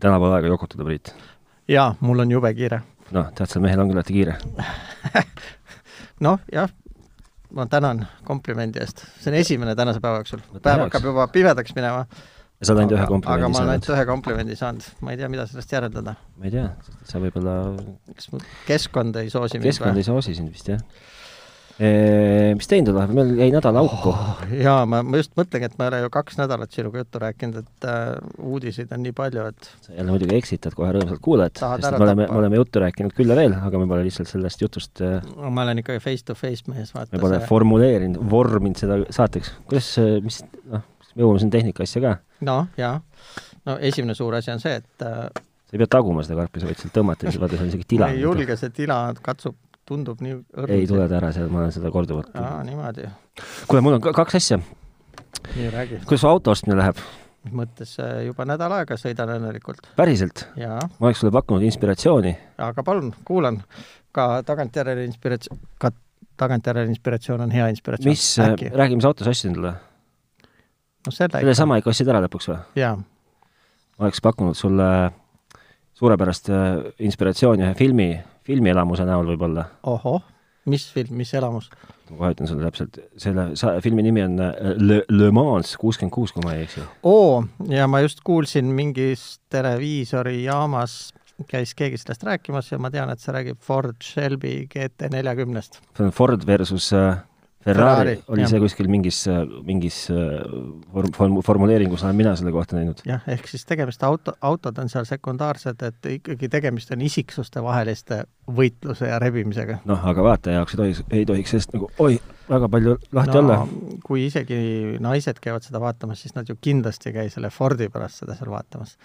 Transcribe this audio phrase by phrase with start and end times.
[0.00, 1.12] täna pole aega jokutada, Priit.
[1.68, 2.82] jaa, mul on jube kiire.
[3.10, 4.36] noh, tähtsal mehel on küllaltki kiire
[6.26, 6.70] noh, jah,
[7.54, 9.04] ma tänan komplimendi eest.
[9.20, 10.44] see on esimene tänase päeva jooksul.
[10.62, 12.06] päev hakkab juba pimedaks minema.
[12.60, 13.44] ja sa oled ainult ühe komplimendi saanud?
[13.44, 14.90] aga ma olen ainult ühe komplimendi saanud.
[15.00, 16.16] ma ei tea, mida sellest järeldada.
[16.36, 16.66] ma ei tea,
[17.04, 17.56] sa võib-olla
[18.14, 18.30] kas
[18.68, 20.84] keskkond ei soosi mind keskkond ei soosi sind vist, jah
[21.80, 24.40] mis teinud oled, meil jäi nädal auku oh,.
[24.52, 27.62] jaa, ma, ma just mõtlengi, et ma ei ole ju kaks nädalat sinuga juttu rääkinud,
[27.62, 28.10] et äh,
[28.44, 32.26] uudiseid on nii palju, et sa jälle muidugi eksitad kohe rõõmsalt kuulajat, sest me oleme,
[32.26, 35.52] me oleme juttu rääkinud küll ja veel, aga me pole lihtsalt sellest jutust äh, no,
[35.56, 37.48] ma olen ikkagi face-to-face mees, vaata me pole see...
[37.48, 39.54] formuleerinud, vorminud seda saateks.
[39.70, 39.88] kuidas,
[40.26, 40.84] mis, noh,
[41.14, 42.14] me jõuame siin tehnika asja ka.
[42.50, 42.98] noh, jaa.
[43.70, 46.68] no esimene suur asi on see, et äh, sa ei pea taguma seda karpi, sa
[46.68, 48.10] võid sealt tõmmata ja siis vaata, seal on isegi tila.
[48.12, 49.56] ei julge, see tila katsub
[49.90, 50.74] tundub nii õrn.
[50.74, 52.30] ei tule ta ära seal, ma olen seda korduvalt.
[52.38, 53.08] aa, niimoodi.
[53.66, 54.60] kuule, mul on kaks asja.
[55.56, 56.04] nii, räägi.
[56.06, 57.00] kuidas auto ostmine läheb?
[57.44, 59.90] mis mõttes, äh, juba nädal aega sõidan õnnelikult.
[59.96, 60.46] päriselt?
[60.56, 62.36] ma oleks sulle pakkunud inspiratsiooni.
[62.70, 63.62] aga palun, kuulan.
[64.12, 65.92] ka tagantjärele inspiratsioon, ka
[66.40, 68.12] tagantjärele inspiratsioon on hea inspiratsioon.
[68.12, 69.74] mis, äh, räägi, mis auto sa ostsid endale?
[71.06, 72.60] no selle selle sama ikka ostsid ära lõpuks või?
[72.82, 72.96] jaa.
[72.96, 74.90] ma oleks pakkunud sulle
[76.00, 76.66] suurepärast äh,
[77.08, 78.10] inspiratsiooni ühe filmi
[78.46, 79.66] filmielamuse näol võib-olla.
[79.82, 80.22] ohoh,
[80.70, 81.70] mis film, mis elamus?
[82.10, 86.14] ma kohe ütlen sulle täpselt, selle sa-, filmi nimi on äh, Le, Le Mans kuuskümmend
[86.14, 86.84] kuus, kui ma ei eksi.
[87.06, 91.00] oo, ja ma just kuulsin mingis televiisorijaamas
[91.48, 95.80] käis keegi sellest rääkimas ja ma tean, et see räägib Ford Shelby GT neljakümnest.
[95.96, 97.22] see on Ford versus äh,
[97.64, 98.48] Ferrari, Ferrari oli jah.
[98.48, 99.18] see kuskil mingis,
[99.68, 103.02] mingis form-, form-, formuleeringus olen mina selle kohta näinud.
[103.04, 108.22] jah, ehk siis tegemist auto, autod on seal sekundaarsed, et ikkagi tegemist on isiksuste vaheliste
[108.48, 109.76] võitluse ja rebimisega.
[109.90, 112.16] noh, aga vaataja jaoks ei tohiks, ei tohiks sellest nagu oi,
[112.48, 113.58] väga palju lahti no, olla.
[114.08, 114.62] kui isegi
[115.04, 118.48] naised käivad seda vaatamas, siis nad ju kindlasti ei käi selle Fordi pärast seda seal
[118.54, 118.96] vaatamas.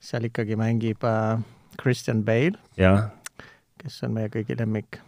[0.00, 1.44] seal ikkagi mängib äh,
[1.76, 2.56] Christian Bale,
[3.84, 5.02] kes on meie kõigi lemmik.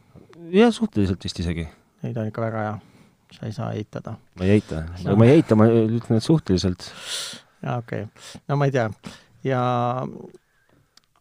[0.53, 1.69] jah, suhteliselt vist isegi.
[2.05, 2.79] Neid on ikka väga hea
[3.35, 4.17] sa ei saa eitada.
[4.39, 6.91] ma ei eita, no ma ei eita, ma ütlen, et suhteliselt.
[7.63, 8.43] jaa, okei okay..
[8.49, 8.89] no ma ei tea.
[9.47, 9.63] ja,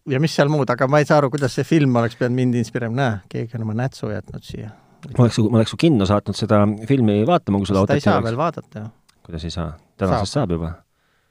[0.09, 2.59] ja mis seal muud, aga ma ei saa aru, kuidas see film oleks pidanud mind
[2.61, 4.73] inspireerima, näe, keegi on oma nätsu jätnud siia.
[5.13, 8.19] ma oleks, ma oleks su kinno saatnud seda filmi vaatama, kui sul autot ei saa
[8.25, 8.91] veel vaadata ju.
[9.25, 9.71] kuidas ei saa?
[9.99, 10.73] tänasest saab, saab juba.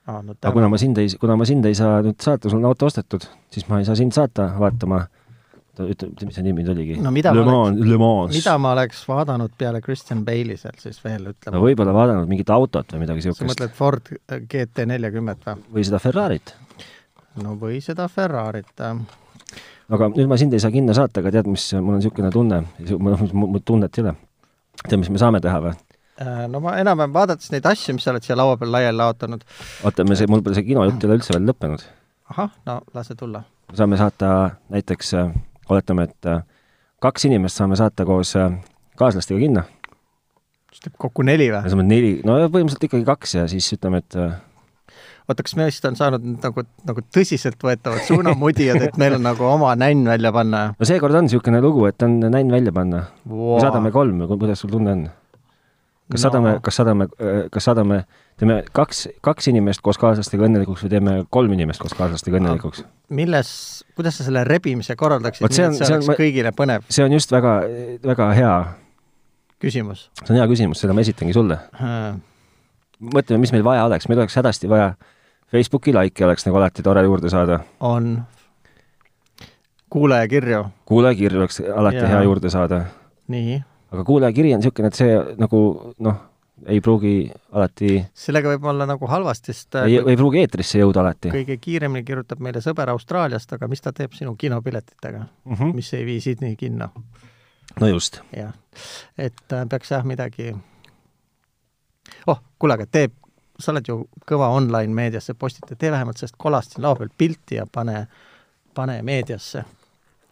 [0.06, 2.62] aa, no aga kuna ma sind ei, kuna ma sind ei saa nüüd saata, sul
[2.62, 5.06] on auto ostetud, siis ma ei saa sind saata vaatama
[5.86, 6.98] ütle, mis see nimi nüüd oligi?
[7.02, 8.34] no mida Le Mans, Le Mans.
[8.34, 11.56] mida ma oleks vaadanud peale Christian Bale'i seal siis veel, ütleme?
[11.56, 13.42] no võib-olla vaadanud mingit autot või midagi niisugust.
[13.44, 14.12] sa mõtled Ford
[14.52, 15.64] GT neljakümmet või?
[15.78, 16.54] või seda Ferrarit.
[17.42, 19.02] no või seda Ferrarit, jah.
[19.88, 22.62] aga nüüd ma sind ei saa kinno saata, aga tead, mis, mul on niisugune tunne,
[22.98, 24.16] mul tunnet ei ole.
[24.84, 25.76] tead, mis me saame teha või?
[26.18, 29.44] Äh, no ma enam-vähem vaadates neid asju, mis sa oled siia laua peal laiali laotanud.
[29.86, 31.84] oota, me see, mul pole see kinojutt ei ole üldse veel lõppenud.
[32.34, 33.44] ahah, no lase tulla.
[33.78, 34.32] saame saata
[34.74, 35.30] näiteks äh,
[35.74, 36.42] oletame, et äh,
[37.02, 38.52] kaks inimest saame saata koos äh,
[38.98, 39.64] kaaslastega kinno.
[40.72, 41.62] siis teeb kokku neli või?
[41.64, 44.36] me saame neli, no põhimõtteliselt ikkagi kaks ja siis ütleme, et äh,
[45.28, 50.08] oota, kas meist on saanud nagu, nagu tõsiseltvõetavad suunamudijad, et meil on nagu oma nänn
[50.08, 50.64] välja panna?
[50.78, 53.58] no seekord on niisugune lugu, et on nänn välja panna wow..
[53.62, 55.08] saadame kolm, kuidas sul tunne on?
[56.08, 56.24] kas no.
[56.24, 57.08] saadame, kas saadame,
[57.52, 58.02] kas saadame,
[58.38, 62.84] teeme kaks, kaks inimest koos kaaslastega õnnelikuks või teeme kolm inimest koos kaaslastega õnnelikuks?
[63.14, 63.50] milles,
[63.98, 66.86] kuidas sa selle rebimise korraldaksid, nii et see oleks kõigile põnev?
[66.92, 67.58] see on just väga,
[68.06, 68.54] väga hea
[69.62, 70.08] küsimus.
[70.22, 72.20] see on hea küsimus, seda ma esitangi sulle hmm..
[73.14, 74.92] mõtleme, mis meil vaja oleks, meil oleks hädasti vaja
[75.48, 77.62] Facebooki like'i oleks nagu alati tore juurde saada.
[77.80, 78.20] on.
[79.90, 80.62] kuulajakirju.
[80.86, 82.12] kuulajakirju oleks alati ja.
[82.14, 82.84] hea juurde saada.
[83.34, 83.58] nii
[83.92, 85.60] aga kuulajakiri on niisugune, et see nagu
[86.04, 86.18] noh,
[86.66, 91.32] ei pruugi alati sellega võib olla nagu halvasti, sest ei, ei pruugi eetrisse jõuda alati.
[91.34, 95.74] kõige kiiremini kirjutab meile sõber Austraaliast, aga mis ta teeb sinu kinopiletitega mm, -hmm.
[95.74, 96.90] mis ei vii Sydney kinno?
[97.80, 98.20] no just.
[98.36, 98.52] jah,
[99.18, 100.54] et äh, peaks jah midagi
[102.26, 103.10] oh, kuule, aga tee,
[103.58, 107.60] sa oled ju kõva online meediasse postitaja, tee vähemalt sellest kolast siin laua peal pilti
[107.60, 108.06] ja pane,
[108.74, 109.64] pane meediasse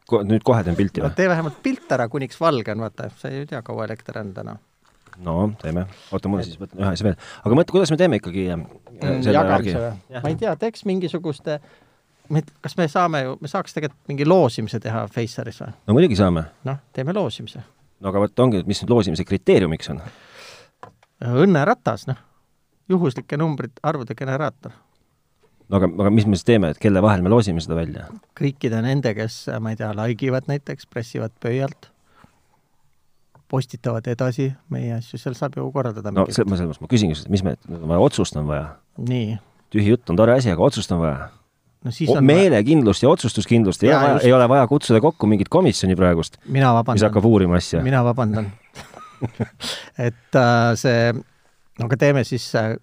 [0.07, 1.19] Ko-, nüüd kohe teen pilti või no,?
[1.19, 4.57] tee vähemalt pilt ära, kuniks valge on, vaata, sa ei tea, kaua elekter on täna.
[5.25, 7.17] No teeme, oota, mul siis võtan ühe asja veel.
[7.43, 10.23] aga mõtle, kuidas me teeme ikkagi äh, mm, jagamise või?
[10.23, 11.61] ma ei tea, teeks mingisuguste
[12.65, 15.75] kas me saame ju, me saaks tegelikult mingi loosimise teha Faceris või?
[15.87, 16.47] no muidugi saame.
[16.69, 17.63] noh, teeme loosimise.
[18.01, 20.03] no aga vot ongi, et mis nüüd loosimise kriteeriumiks on?
[21.45, 22.19] õnneratas, noh.
[22.93, 24.75] juhuslike numbrite, arvude generaator
[25.69, 28.09] no aga, aga mis me siis teeme, et kelle vahel me loosime seda välja?
[28.39, 31.91] kõikide nende, kes, ma ei tea, like ivad näiteks, pressivad pöialt,
[33.51, 37.19] postitavad edasi meie asju, seal saab ju korraldada no see, ma selles mõttes, ma küsingi,
[37.33, 38.69] mis me, vaja otsust on vaja.
[38.99, 39.37] nii.
[39.75, 41.29] tühi jutt on tore asi, aga otsust on vaja.
[41.87, 45.97] no siis on meelekindlust ja otsustuskindlust ei vaja, ei ole vaja kutsuda kokku mingit komisjoni
[45.99, 47.83] praegust, mis hakkab uurima asja.
[47.87, 48.51] mina vabandan
[50.09, 51.13] et äh, see,
[51.79, 52.75] no aga teeme siis äh,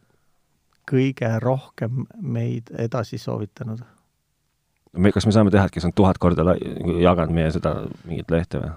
[0.89, 3.83] kõige rohkem meid edasi soovitanud.
[4.97, 7.75] me, kas me saame teha, et kes on tuhat korda jaganud meie seda
[8.05, 8.73] mingit lehte või?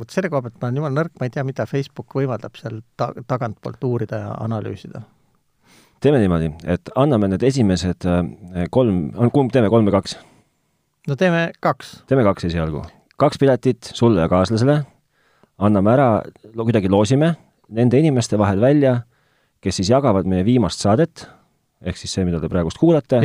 [0.00, 2.80] Vot selle koha pealt ma olen jumala nõrk, ma ei tea, mida Facebook võimaldab seal
[3.00, 5.02] ta-, tagantpoolt uurida ja analüüsida.
[6.00, 10.16] teeme niimoodi, et anname need esimesed äh, kolm, kumb teeme, kolm või kaks?
[11.08, 12.00] no teeme kaks.
[12.10, 12.82] teeme kaks esialgu.
[13.20, 14.80] kaks piletit sulle ja kaaslasele,
[15.60, 16.10] anname ära,
[16.56, 17.34] kuidagi loosime
[17.70, 18.96] nende inimeste vahel välja,
[19.60, 21.26] kes siis jagavad meie viimast saadet,
[21.84, 23.20] ehk siis see, mida te praegust kuulate,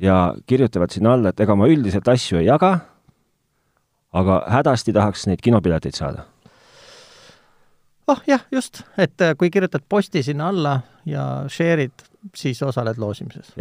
[0.00, 0.16] ja
[0.46, 2.76] kirjutavad sinna alla, et ega ma üldiselt asju ei jaga,
[4.12, 6.24] aga hädasti tahaks neid kinopileteid saada.
[8.08, 13.54] oh jah, just, et äh, kui kirjutad posti sinna alla ja share'id, siis osaled loosimises.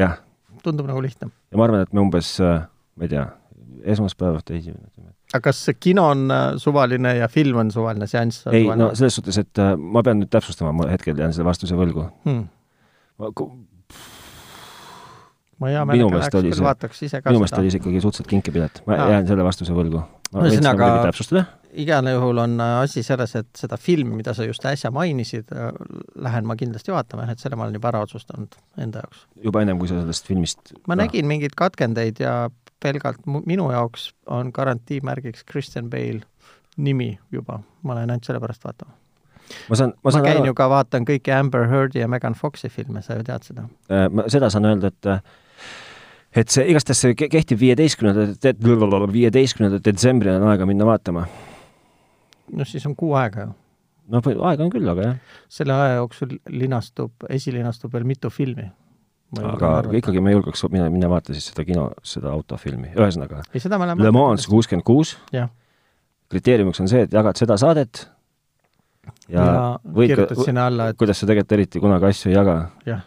[0.63, 1.30] tundub nagu lihtne.
[1.51, 3.28] ja ma arvan, et me umbes, ma ei tea,
[3.96, 8.66] esmaspäev, teisipäev, aga kas see kino on äh, suvaline ja film on suvaline, seanss ei
[8.66, 12.10] no selles suhtes, et äh, ma pean nüüd täpsustama, ma hetkel jään selle vastuse võlgu.
[12.25, 12.48] hmm.?
[15.59, 18.81] Ma hea meelega läheks vaataks ise ka minu meelest oli see ikkagi suhteliselt kinke pilet,
[18.88, 19.09] ma Aa.
[19.15, 20.03] jään selle vastuse võlgu.
[20.33, 24.91] ma Ühesõnaga- igal juhul on äh, asi selles, et seda filmi, mida sa just äsja
[24.91, 25.51] mainisid,
[26.17, 29.25] lähen ma kindlasti vaatama, et selle ma olen juba ära otsustanud enda jaoks.
[29.44, 31.03] juba ennem, kui sa sellest filmist ma no.
[31.03, 36.23] nägin mingeid katkendeid ja pelgalt minu jaoks on garantiimärgiks Christian Bale
[36.77, 38.95] nimi juba, ma lähen ainult sellepärast vaatama.
[39.69, 42.33] ma saan, ma ma saan käin aru ju, ka, vaatan kõiki Amber Heardi ja Megan
[42.33, 43.67] Foxi filme, sa ju tead seda.
[44.09, 45.13] ma seda saan öelda, et
[46.35, 48.27] et see igastahes see ke- kehtib viieteistkümnenda,
[49.13, 51.25] viieteistkümnenda detsembrini on aega minna vaatama.
[52.53, 53.56] noh, siis on kuu aega ju.
[54.09, 55.15] no aega on küll, aga jah,
[55.50, 58.69] selle aja jooksul linastub, esilinastub veel mitu filmi.
[59.38, 63.44] aga ikkagi ma julgeks minna, minna vaata siis seda kino, seda autofilmi, ühesõnaga
[64.05, 65.15] Le Mans kuuskümmend kuus,
[66.29, 68.05] kriteeriumiks on see, et jagad seda saadet
[69.29, 70.25] ja, ja, võid ka,
[70.97, 72.55] kuidas sa tegelikult eriti kunagi asju ei jaga,
[72.85, 73.05] jah,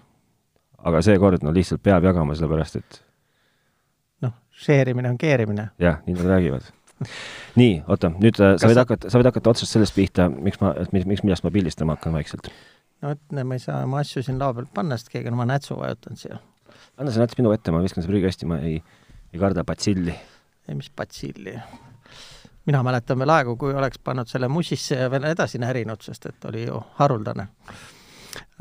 [0.89, 3.01] aga seekord no lihtsalt peab jagama, sellepärast et
[4.27, 4.35] noh,
[4.65, 5.69] share imine on keerimine.
[5.83, 6.71] jah, nii nad räägivad.
[7.59, 10.29] nii, oota, nüüd äh, sa Kas võid sa- hakata, sa võid hakata otsast sellest pihta,
[10.31, 12.51] miks ma, miks, miks, millest ma pildistama hakkan vaikselt.
[13.03, 15.49] no vot, ma ei saa oma asju siin laua pealt panna, sest keegi on oma
[15.51, 16.39] nätsu vajutanud siia.
[16.99, 18.77] anna see nats minu ette, ma viskan selle prügikasti, ma ei,
[19.33, 20.15] ei karda patsilli.
[20.69, 21.57] ei, mis patsilli.
[22.67, 26.45] mina mäletan veel aegu, kui oleks pannud selle musisse ja veel edasi närinud, sest et
[26.51, 27.49] oli ju haruldane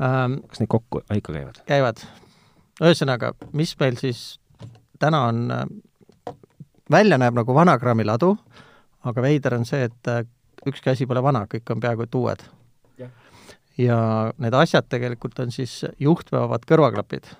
[0.00, 0.40] ähm,.
[0.48, 1.62] kas need kokku ikka käivad?
[1.66, 2.04] käivad.
[2.82, 4.40] ühesõnaga, mis meil siis
[5.02, 5.44] täna on,
[6.90, 8.36] välja näeb nagu vanagrammi ladu,
[9.04, 10.24] aga veider on see, et äh,
[10.66, 12.50] ükski asi pole vana, kõik on peaaegu et uued
[13.78, 17.30] ja need asjad tegelikult on siis juhtveavad kõrvaklapid.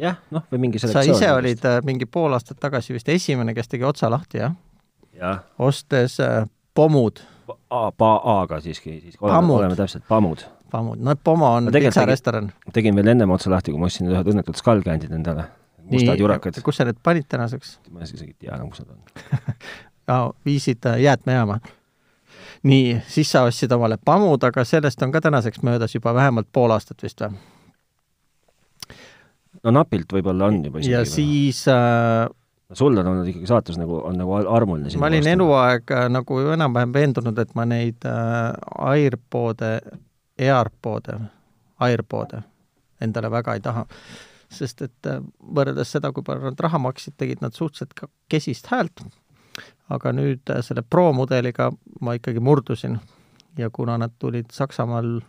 [0.00, 3.68] jah, noh, või mingi sa ise olid äh, mingi pool aastat tagasi vist esimene, kes
[3.68, 4.54] tegi otsa lahti, jah?
[5.16, 7.22] jah, ostes äh, pomud,
[7.70, 10.44] A, A-ga siiski, siis oleme, oleme täpselt, pammud.
[10.72, 12.50] pomud, no Pomo on tegelikult pitsarestoran.
[12.72, 15.46] tegin veel ennem otsa lahti, kui ma ostsin ühed õnnetud Skullcandid endale.
[15.90, 16.62] mustad jurakad.
[16.64, 17.78] kus sa need panid tänaseks?
[17.90, 20.26] ma isegi ei tea enam, kus nad on.
[20.48, 21.60] viisid äh, jäätmejaama.
[22.62, 26.70] nii, siis sa ostsid omale pamud, aga sellest on ka tänaseks möödas juba vähemalt pool
[26.70, 27.38] aastat vist või?
[29.64, 30.94] no napilt võib-olla on juba isegi.
[30.94, 32.28] ja siis äh,
[32.72, 34.92] sul on olnud ikkagi saatus nagu, on nagu ar- armuline.
[34.98, 39.72] ma olin eluaeg äh, nagu enam-vähem veendunud, et ma neid äh, Airpode,
[40.40, 41.18] Airpode,
[41.80, 42.42] Airpode
[43.00, 43.86] endale väga ei taha.
[44.50, 45.20] sest et äh,
[45.54, 49.04] võrreldes seda, kui palju nad raha maksid, tegid nad suhteliselt kesist häält.
[49.88, 51.70] aga nüüd äh, selle Pro mudeliga
[52.00, 52.98] ma ikkagi murdusin
[53.58, 55.20] ja kuna nad tulid Saksamaal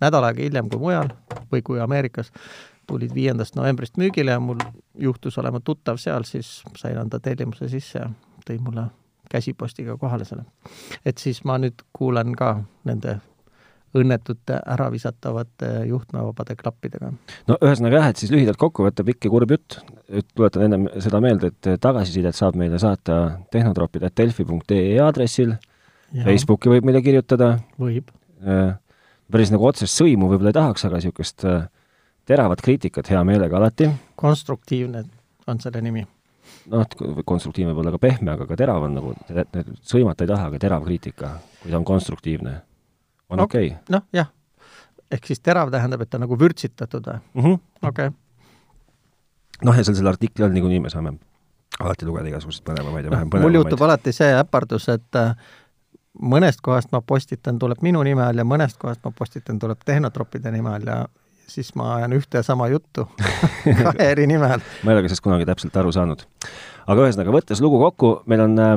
[0.00, 1.12] nädal aega hiljem kui mujal
[1.52, 2.32] või kui Ameerikas,
[2.86, 4.58] tulid viiendast novembrist müügile ja mul
[4.98, 8.08] juhtus olema tuttav seal, siis sain anda tellimuse sisse ja
[8.46, 8.88] tõi mulle
[9.30, 10.44] käsipostiga kohale selle.
[11.04, 13.20] et siis ma nüüd kuulan ka nende
[13.96, 17.10] õnnetute äravisatavate juhtmevabade klappidega.
[17.50, 19.80] no ühesõnaga jah, et siis lühidalt kokku võtta, pikk ja kurb jutt,
[20.34, 23.18] tuletan ennem seda meelde, et tagasisidet saab meile saata
[23.50, 25.56] tehnotropid.delfi.ee aadressil,
[26.24, 28.10] Facebooki võib meile kirjutada, võib,
[29.30, 31.66] päris nagu otsest sõimu võib-olla ei tahaks, aga niisugust äh,
[32.30, 35.04] teravat kriitikat hea meelega alati, konstruktiivne
[35.50, 36.06] on selle nimi.
[36.70, 36.86] noh,
[37.26, 39.14] konstruktiivne võib olla ka pehme, aga ka terav on nagu,
[39.86, 42.60] sõimata ei taha, aga terav kriitika, kui ta on konstruktiivne,
[43.30, 43.78] on No, okei okay.
[43.96, 44.30] noh, jah,
[45.10, 47.22] ehk siis terav tähendab, et ta on nagu vürtsitatud või?
[47.34, 47.42] mm.
[47.42, 47.88] -hmm.
[47.88, 48.16] okei okay.,
[49.64, 51.14] noh, ja seal selle artikli all niikuinii me saame
[51.80, 53.88] alati lugeda igasuguseid põnevamaid ja vähem mul juhtub põnevamaid.
[53.90, 55.34] alati see äpardus, et äh,
[56.18, 60.52] mõnest kohast ma postitan, tuleb minu nime all ja mõnest kohast ma postitan, tuleb Tehnotropide
[60.54, 61.00] nime all ja
[61.50, 63.08] siis ma ajan ühte ja sama juttu
[63.82, 64.64] kahe eri nime all.
[64.84, 66.26] ma ei ole ka sellest kunagi täpselt aru saanud.
[66.86, 68.74] aga ühesõnaga, võttes lugu kokku, meil on äh,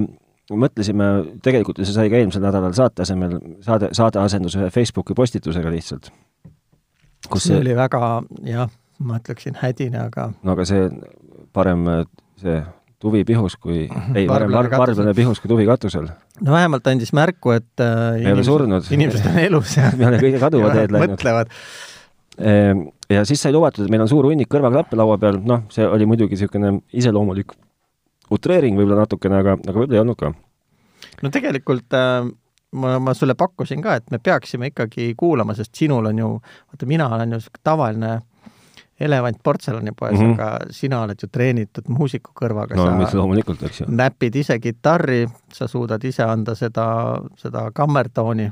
[0.59, 1.09] mõtlesime,
[1.45, 6.11] tegelikult see sai ka eelmisel nädalal saate asemel, saade, saade asendus ühe Facebooki postitusega lihtsalt.
[7.29, 8.71] kus see, see oli väga, jah,
[9.03, 10.87] ma ütleksin hädine, aga no aga see
[11.55, 11.85] parem
[12.41, 12.61] see
[13.03, 14.17] tuvi pihus kui, mhm.
[14.17, 16.07] ei, parem varblane pihus kui tuvi katusel.
[16.41, 20.71] no vähemalt andis märku, et äh, inimesed, inimesed on elus ja me oleme kõige kaduva
[20.75, 21.15] teed läinud.
[21.15, 21.51] mõtlevad
[22.39, 25.87] ehm, ja siis sai lubatud, et meil on suur hunnik kõrvaklappe laua peal, noh, see
[25.87, 27.55] oli muidugi niisugune iseloomulik
[28.33, 30.33] utreering võib-olla natukene, aga, aga võib-olla ei olnud ka.
[31.21, 32.27] no tegelikult äh,
[32.73, 36.29] ma, ma sulle pakkusin ka, et me peaksime ikkagi kuulama, sest sinul on ju,
[36.71, 38.19] vaata, mina olen ju tavaline
[38.99, 40.33] elevant portselanipoes mm, -hmm.
[40.33, 42.75] aga sina oled ju treenitud muusiku kõrvaga.
[42.75, 43.85] no mis loomulikult, eks ju.
[43.89, 46.85] näpid ise kitarri, sa suudad ise anda seda,
[47.37, 48.51] seda kammertooni,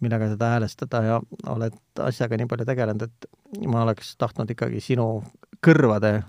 [0.00, 5.22] millega seda häälestada ja oled asjaga nii palju tegelenud, et ma oleks tahtnud ikkagi sinu
[5.66, 6.22] kõrvade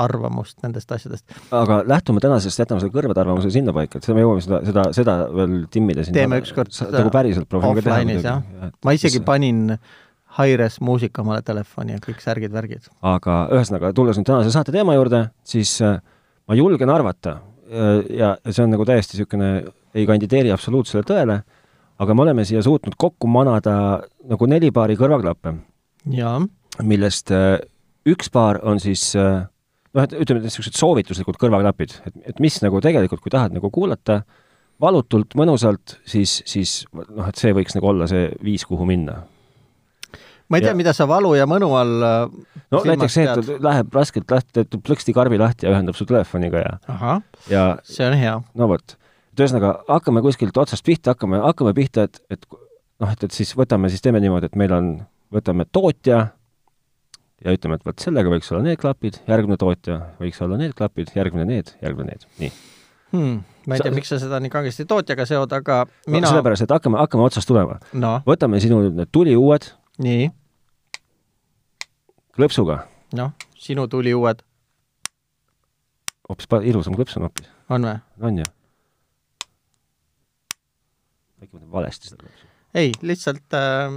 [0.00, 1.24] arvamust nendest asjadest.
[1.54, 5.16] aga lähtume tänasest, jätame selle kõrvade arvamuse sinnapaika, et seda me jõuame seda, seda, seda
[5.34, 6.16] veel timmida siin.
[6.16, 8.36] teeme ükskord nagu päriselt proovime ka teha.
[8.84, 9.78] ma isegi panin
[10.38, 12.90] Hi-Res muusika omale telefoni ja kõik särgid-värgid.
[13.02, 15.98] aga ühesõnaga, tulles nüüd tänase saate teema juurde, siis äh,
[16.48, 19.50] ma julgen arvata äh, ja see on nagu täiesti niisugune,
[19.94, 21.40] ei kandideeri absoluutsele tõele,
[22.00, 23.74] aga me oleme siia suutnud kokku manada
[24.30, 25.54] nagu neli paari kõrvaklappe.
[26.82, 27.58] millest äh,
[28.06, 29.46] üks paar on siis äh,
[29.96, 34.22] noh, et ütleme, niisugused soovituslikud kõrvaklapid, et, et mis nagu tegelikult, kui tahad nagu kuulata
[34.80, 39.20] valutult, mõnusalt, siis, siis noh, et see võiks nagu olla see viis, kuhu minna.
[40.50, 42.06] ma ei tea, mida sa valu ja mõnu all
[42.72, 46.64] no näiteks see, et läheb raskelt lahti, teeb plõksti karbi lahti ja ühendab su telefoniga
[46.64, 47.22] ja ahah,
[47.86, 48.34] see on hea.
[48.54, 48.96] no vot,
[49.34, 53.52] et ühesõnaga, hakkame kuskilt otsast pihta, hakkame, hakkame pihta, et, et noh, et, et siis
[53.58, 54.92] võtame, siis teeme niimoodi, et meil on,
[55.34, 56.26] võtame tootja,
[57.44, 61.12] ja ütleme, et vot sellega võiks olla need klapid, järgmine tootja võiks olla need klapid,
[61.16, 62.50] järgmine need, järgmine need, nii
[63.14, 63.38] hmm,.
[63.66, 66.74] ma ei tea, miks sa seda nii kangesti tootjaga seod, aga mina no, sellepärast, et
[66.74, 68.18] hakkame, hakkame otsast tulema no..
[68.28, 69.70] võtame sinu need tuliuued.
[70.04, 70.28] nii.
[72.36, 72.82] klõpsuga.
[73.16, 74.44] noh, sinu tuliuued.
[76.28, 77.50] hoopis ilusam klõps on hoopis.
[77.72, 77.96] on või?
[78.28, 78.52] on ju.
[81.40, 83.88] äkki ma teen valesti seda klõpsu ei, lihtsalt äh,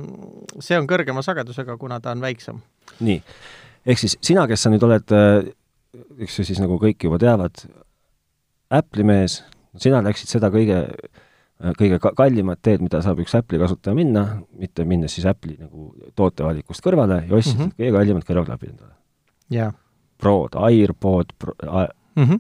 [0.63, 2.61] see on kõrgema sagedusega, kuna ta on väiksem.
[2.99, 3.19] nii,
[3.85, 5.51] ehk siis sina, kes sa nüüd oled äh,,
[6.25, 7.65] eks ju siis nagu kõik juba teavad,
[8.73, 9.43] Apple'i mees,
[9.77, 14.25] sina läksid seda kõige äh,, kõige kallimat teed, mida saab üks Apple'i kasutaja minna,
[14.59, 17.77] mitte minnes siis Apple'i nagu tootevalikust kõrvale ja ostsid mm -hmm.
[17.79, 18.95] kõige kallimad kõrvaklapid endale.
[19.49, 19.73] jah.
[20.17, 21.53] Prod, AirPod Pro,,
[22.15, 22.39] mm -hmm.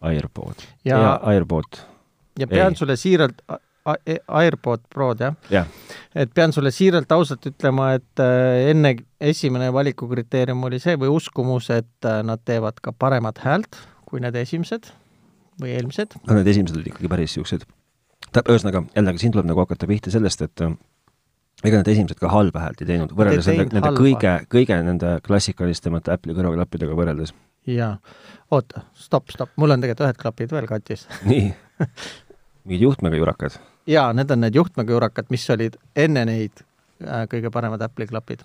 [0.00, 1.80] AirPod ja, ja AirPod.
[2.38, 2.76] ja pean ei.
[2.76, 3.42] sulle siiralt
[3.84, 5.68] AirPod Prod, jah yeah.?
[6.16, 11.68] et pean sulle siiralt ausalt ütlema, et äh, enne esimene valikukriteerium oli see või uskumus,
[11.74, 13.76] et äh, nad teevad ka paremat häält
[14.08, 14.88] kui need esimesed
[15.60, 16.16] või eelmised.
[16.24, 17.68] no need esimesed olid ikkagi päris niisugused,
[18.40, 20.76] ühesõnaga, jällegi siin tuleb nagu hakata pihta sellest, et äh,
[21.64, 24.00] ega need esimesed ka halba häält ei teinud, võrreldes nende, nende halba.
[24.00, 27.34] kõige, kõige nende klassikalisemate Apple'i kõrvaklappidega võrreldes.
[27.68, 27.98] jaa,
[28.54, 31.04] oota, stopp, stopp, mul on tegelikult ühed klapid veel katis.
[31.28, 31.52] nii
[32.64, 33.58] mingid juhtmega jurakad?
[33.90, 36.64] jaa, need on need juhtmega jurakad, mis olid enne neid
[37.04, 38.44] äh, kõige paremad Apple'i klapid.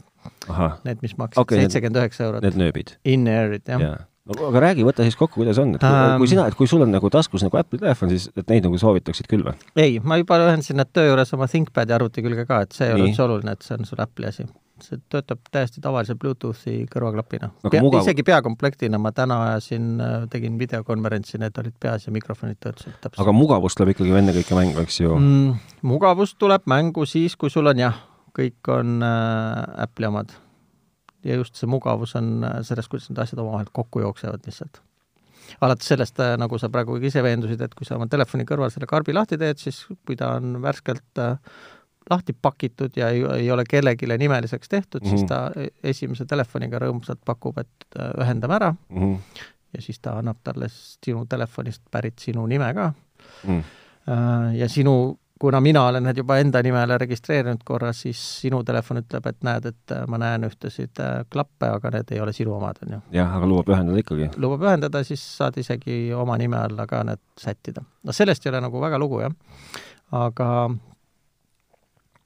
[0.84, 2.44] Need, mis maksid seitsekümmend üheksa eurot.
[2.44, 2.96] Need nööbid?
[3.08, 3.92] In-ear'id, jah ja.
[4.28, 6.68] no aga räägi, võta siis kokku, kuidas on, et kui, um, kui sina, et kui
[6.70, 9.56] sul on nagu taskus nagu Apple'i telefon, siis et neid nagu soovitaksid küll või?
[9.80, 12.98] ei, ma juba ühendasin nad töö juures oma ThinkPadi arvuti külge ka, et see ei
[12.98, 14.50] ole üldse oluline, et see on sul Apple'i asi
[14.86, 17.52] see töötab täiesti tavalise Bluetoothi kõrvaklapina.
[17.66, 18.04] Pea, mugav...
[18.04, 20.02] isegi peakomplektina ma täna ajasin,
[20.34, 23.22] tegin videokonverentsi, need olid peas ja mikrofonid töötasid täpselt.
[23.24, 25.56] aga mugavus tuleb ikkagi ennekõike mängu, eks ju mm,?
[25.90, 27.98] mugavus tuleb mängu siis, kui sul on jah,
[28.36, 30.36] kõik on äh, Apple'i omad.
[31.26, 34.84] ja just see mugavus on äh, selles, kuidas need asjad omavahel kokku jooksevad lihtsalt
[35.66, 38.90] alates sellest, äh, nagu sa praegu ise veendusid, et kui sa oma telefoni kõrval selle
[38.90, 41.38] karbi lahti teed, siis kui ta on värskelt äh,
[42.10, 45.10] lahti pakitud ja ei, ei ole kellelegi nimeliseks tehtud mm, -hmm.
[45.10, 45.28] siis mhm.
[45.28, 49.00] ta e-, esimese telefoniga rõõmsalt pakub, et äh, ühendame ära mm.
[49.01, 49.18] -hmm.
[49.74, 52.94] ja siis ta annab talle sinu telefonist pärit sinu nime ka
[53.48, 53.60] mm.
[53.60, 54.56] -hmm.
[54.56, 59.28] ja sinu, kuna mina olen need juba enda nimele registreerinud korra, siis sinu telefon ütleb,
[59.28, 62.94] et näed, et äh, ma näen ühtesid klappe, aga need ei ole sinu omad, on
[62.94, 63.01] ju.
[63.12, 64.30] jah, aga lubab ühendada ikkagi?
[64.38, 67.82] lubab ühendada, siis saad isegi oma nime alla ka need sättida.
[68.04, 69.32] no sellest ei ole nagu väga lugu, jah.
[70.12, 70.70] aga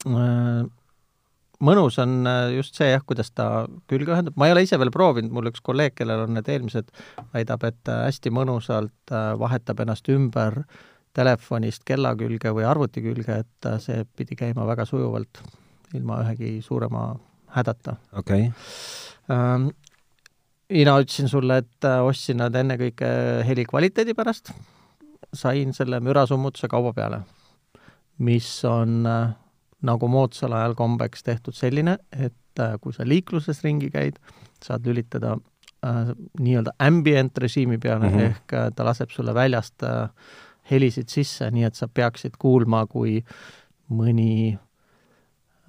[0.07, 4.91] mõnus on äh, just see jah, kuidas ta külge ühendab, ma ei ole ise veel
[4.93, 6.89] proovinud, mul üks kolleeg, kellel on need eelmised,
[7.35, 10.63] väidab, et äh, hästi mõnusalt vahetab ennast ümber
[11.13, 15.43] telefonist kella külge või arvuti külge, et see pidi käima väga sujuvalt,
[15.93, 17.11] ilma ühegi suurema
[17.53, 17.99] hädata.
[18.17, 18.47] Okei.
[18.49, 19.35] Okay.
[19.35, 19.69] ähm,
[20.73, 23.09] mina ütlesin sulle, et äh, ostsin nad ennekõike
[23.47, 24.51] heli kvaliteedi pärast,
[25.33, 27.21] sain selle mürasummutuse kauba peale,
[28.25, 29.35] mis on äh,
[29.83, 34.19] nagu moodsal ajal kombeks tehtud selline, et äh, kui sa liikluses ringi käid,
[34.63, 35.35] saad lülitada
[35.85, 38.15] äh, nii-öelda ambient režiimi peale mm.
[38.15, 38.31] -hmm.
[38.31, 40.09] ehk äh, ta laseb sulle väljast äh,
[40.71, 43.23] helisid sisse, nii et sa peaksid kuulma, kui
[43.89, 44.57] mõni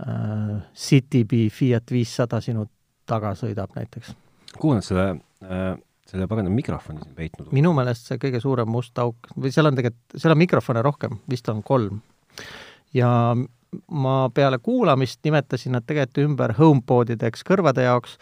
[0.01, 2.67] äh, Citybee Fiat viissada sinu
[3.07, 4.15] taga sõidab näiteks
[4.59, 5.09] kuhu nad selle
[5.43, 5.75] äh,,
[6.09, 9.79] selle pagana mikrofoni siin peitnud minu meelest see kõige suurem must auk või seal on
[9.79, 12.01] tegelikult, seal on mikrofone rohkem, vist on kolm.
[12.95, 13.11] ja
[13.91, 18.19] ma peale kuulamist nimetasin nad tegelikult ümber HomePodideks kõrvade jaoks,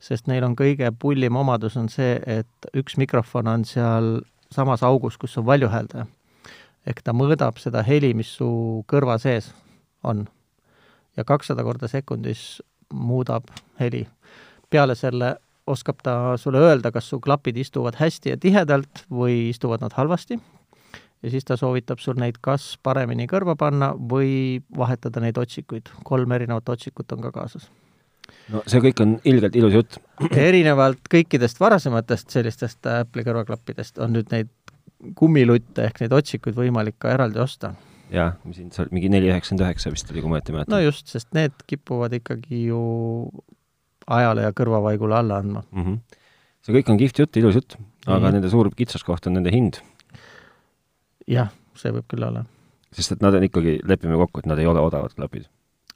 [0.00, 5.18] sest neil on kõige pullim omadus on see, et üks mikrofon on seal samas augus,
[5.18, 6.06] kus on valjuhääldaja.
[6.86, 9.52] ehk ta mõõdab seda heli, mis su kõrva sees
[10.02, 10.28] on.
[11.16, 13.44] ja kakssada korda sekundis muudab
[13.80, 14.08] heli.
[14.70, 19.80] peale selle oskab ta sulle öelda, kas su klapid istuvad hästi ja tihedalt või istuvad
[19.80, 20.40] nad halvasti.
[21.22, 25.90] Ja siis ta soovitab sul neid kas paremini kõrva panna või vahetada neid otsikuid.
[26.04, 27.70] kolm erinevat otsikut on ka kaasas.
[28.48, 29.98] no see kõik on ilgelt ilus jutt.
[30.30, 34.50] erinevalt kõikidest varasematest sellistest Apple'i kõrvaklappidest on nüüd neid
[35.16, 37.74] kummilutte ehk neid otsikuid võimalik ka eraldi osta.
[38.10, 40.74] jaa, mis siin seal mingi neli üheksakümmend üheksa vist oli, kui ma õieti mäletan.
[40.74, 42.80] no just, sest need kipuvad ikkagi ju
[44.10, 45.62] ajale ja kõrvavaigule alla andma.
[45.70, 45.84] mm.
[45.84, 46.18] -hmm.
[46.64, 48.34] see kõik on kihvt jutt, ilus jutt, aga Mhm.
[48.34, 49.80] nende suur kitsaskoht on nende hind.
[51.30, 52.44] Jah, see võib küll olla.
[52.92, 55.46] sest et nad on ikkagi, lepime kokku, et nad ei ole odavad klapid.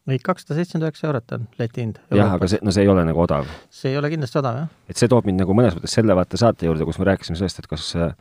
[0.08, 1.98] ei, kakssada seitsekümmend üheksa eurot on leti hind.
[2.14, 3.50] jah, aga see, no see ei ole nagu odav.
[3.70, 4.70] see ei ole kindlasti odav, jah.
[4.88, 7.64] et see toob mind nagu mõnes mõttes selle vaate saate juurde, kus me rääkisime sellest,
[7.64, 8.14] et kas äh,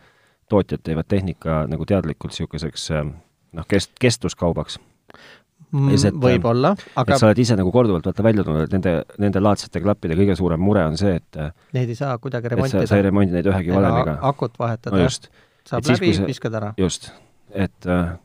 [0.52, 3.08] tootjad teevad tehnika nagu teadlikult niisuguseks äh,
[3.54, 4.80] noh, kest-, kestvuskaubaks.
[5.74, 8.92] See, et- võib-olla, aga sa oled ise nagu korduvalt vaata välja tulnud, et nende,
[9.22, 12.86] nende laadsete klappide kõige suurem mure on see, et äh, neid ei saa kuidagi remontida.
[12.90, 14.20] sa ei remondi neid ühegi valemiga.
[14.30, 15.32] akut vahetada no, just,
[15.70, 16.74] saab et läbi viskad ära.
[16.78, 17.12] just.
[17.52, 18.16] et äh,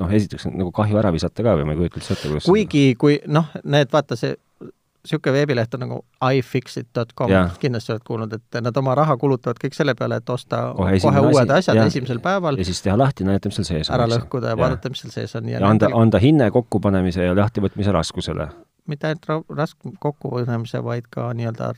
[0.00, 2.46] noh, esiteks on nagu kahju ära visata ka või ma ei kujuta üldse ette, kuidas
[2.48, 4.36] kuigi, kui noh, need vaata see,
[5.00, 5.98] niisugune veebileht on nagu
[6.36, 10.98] ifixit.com kindlasti oled kuulnud, et nad oma raha kulutavad kõik selle peale, et osta Kohe
[11.02, 11.92] kohe, uued asi, asjad jah.
[11.92, 13.96] esimesel päeval, ja siis teha lahti, näidata, mis seal sees on.
[13.96, 14.62] ära lõhkuda ja Jah.
[14.64, 18.50] vaadata, mis seal sees on ja, ja anda, anda hinne kokkupanemise ja lahtivõtmise raskusele.
[18.90, 21.70] Mitte ainult ra- raske kokkuvõtlemise, vaid ka nii-öelda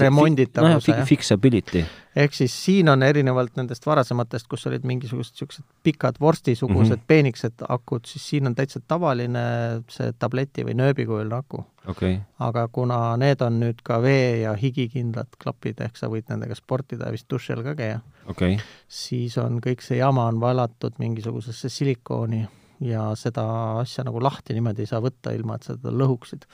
[0.00, 1.06] remonditavuse jah.
[1.06, 1.84] fixability.
[2.16, 7.00] ehk siis siin on erinevalt nendest varasematest, kus olid mingisugused niisugused pikad vorstisugused mm.
[7.00, 7.06] -hmm.
[7.06, 9.46] peenikesed akud, siis siin on täitsa tavaline
[9.88, 11.64] see tableti või nööbikujuline aku.
[11.86, 16.54] okay., aga kuna need on nüüd ka vee- ja higikindlad klapid, ehk sa võid nendega
[16.54, 18.58] sportida ja vist duši all ka käia, okay..
[18.88, 22.46] siis on kõik see jama on valatud mingisugusesse silikooni
[22.84, 23.46] ja seda
[23.80, 26.44] asja nagu lahti niimoodi ei saa võtta, ilma et sa teda lõhuksid.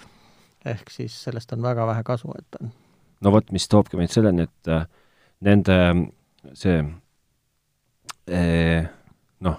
[0.64, 2.70] ehk siis sellest on väga vähe kasu, et on
[3.22, 4.86] no vot, mis toobki meid selleni, et äh,
[5.46, 5.78] nende
[6.58, 6.78] see
[8.30, 8.82] eh,
[9.46, 9.58] noh,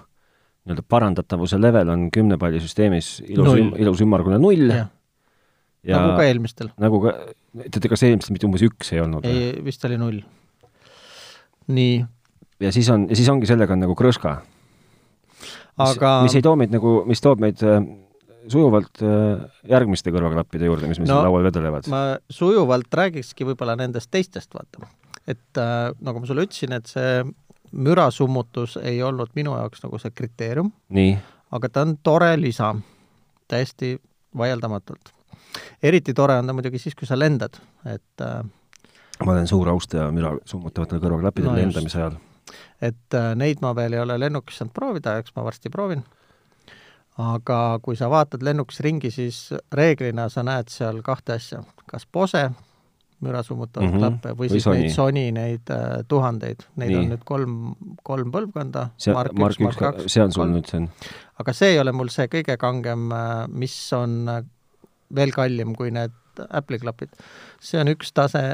[0.64, 4.90] nii-öelda parandatavuse level on kümne palli süsteemis ilus ilus ümmargune null jah,
[5.84, 6.72] ja nagu ka eelmistel.
[6.80, 7.14] nagu ka,
[7.68, 10.20] teate, kas eelmistel mitte umbes üks ei olnud ei, vist oli null.
[11.72, 12.02] nii,
[12.64, 14.38] ja siis on, ja siis ongi sellega on nagu krõska.
[15.78, 17.80] Aga mis ei too meid nagu, mis toob meid äh,
[18.52, 21.88] sujuvalt äh, järgmiste kõrvaklappide juurde, mis meil No, siin laual vedelevad.
[21.90, 24.86] ma sujuvalt räägikski võib-olla nendest teistest, vaata.
[25.26, 27.24] et äh, nagu ma sulle ütlesin, et see
[27.74, 30.68] mürasummutus ei olnud minu jaoks nagu see kriteerium,
[31.54, 32.74] aga ta on tore lisa,
[33.50, 33.96] täiesti
[34.36, 35.10] vaieldamatult.
[35.82, 38.24] eriti tore on ta muidugi siis, kui sa lendad, et
[39.24, 42.16] ma olen suur austaja müra summutavatel kõrvaklappidel No lendamise ajal.
[42.80, 46.04] Et äh, neid ma veel ei ole lennukis saanud proovida, eks ma varsti proovin.
[47.18, 52.48] aga kui sa vaatad lennukis ringi, siis reeglina sa näed seal kahte asja, kas Bose
[53.24, 53.94] mürasummutavaid mm.
[53.94, 54.00] -hmm.
[54.00, 54.80] klappe või, Või siis Sony.
[54.80, 56.98] neid Sony neid äh, tuhandeid, neid Nii.
[56.98, 57.54] on nüüd kolm,
[58.02, 60.58] kolm põlvkonda, see Mark üks, Mark kaks, see on sul kolm.
[60.58, 60.90] nüüd, see on,
[61.44, 64.44] aga see ei ole mul see kõige kangem, äh, mis on äh,
[65.14, 66.14] veel kallim kui need
[66.50, 67.14] Apple'i klapid.
[67.60, 68.44] see on üks tase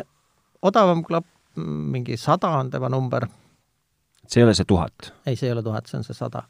[0.62, 1.26] odavam klapp,
[1.57, 3.26] mingi sada on tema number
[4.30, 5.12] see ei ole see tuhat.
[5.26, 6.44] ei, see ei ole tuhat, see on see sada.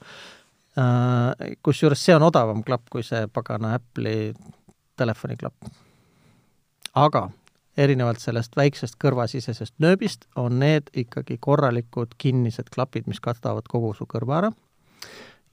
[1.66, 4.32] Kusjuures see on odavam klapp kui see pagana Apple'i
[4.96, 5.70] telefoniklapp.
[6.94, 7.28] aga
[7.76, 14.06] erinevalt sellest väiksest kõrvasisesest nööbist on need ikkagi korralikud kinnised klapid, mis katavad kogu su
[14.10, 14.50] kõrva ära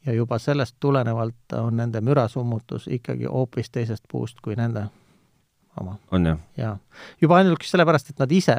[0.06, 4.88] ja juba sellest tulenevalt on nende mürasummutus ikkagi hoopis teisest puust kui nende
[5.80, 6.78] oma on jah ja
[7.22, 8.58] juba ainuüksi sellepärast, et nad ise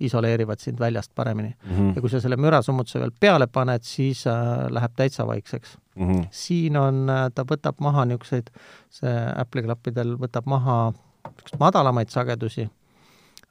[0.00, 1.76] isoleerivad sind väljast paremini mm?
[1.76, 1.94] -hmm.
[1.94, 4.34] ja kui sa selle mürasummutuse veel peale paned, siis äh,
[4.70, 5.78] läheb täitsa vaikseks.
[5.96, 6.26] Mm -hmm.
[6.30, 8.50] siin on äh,, ta võtab maha niisuguseid,
[8.90, 12.68] see Apple'i klappidel võtab maha niisuguseid madalamaid sagedusi,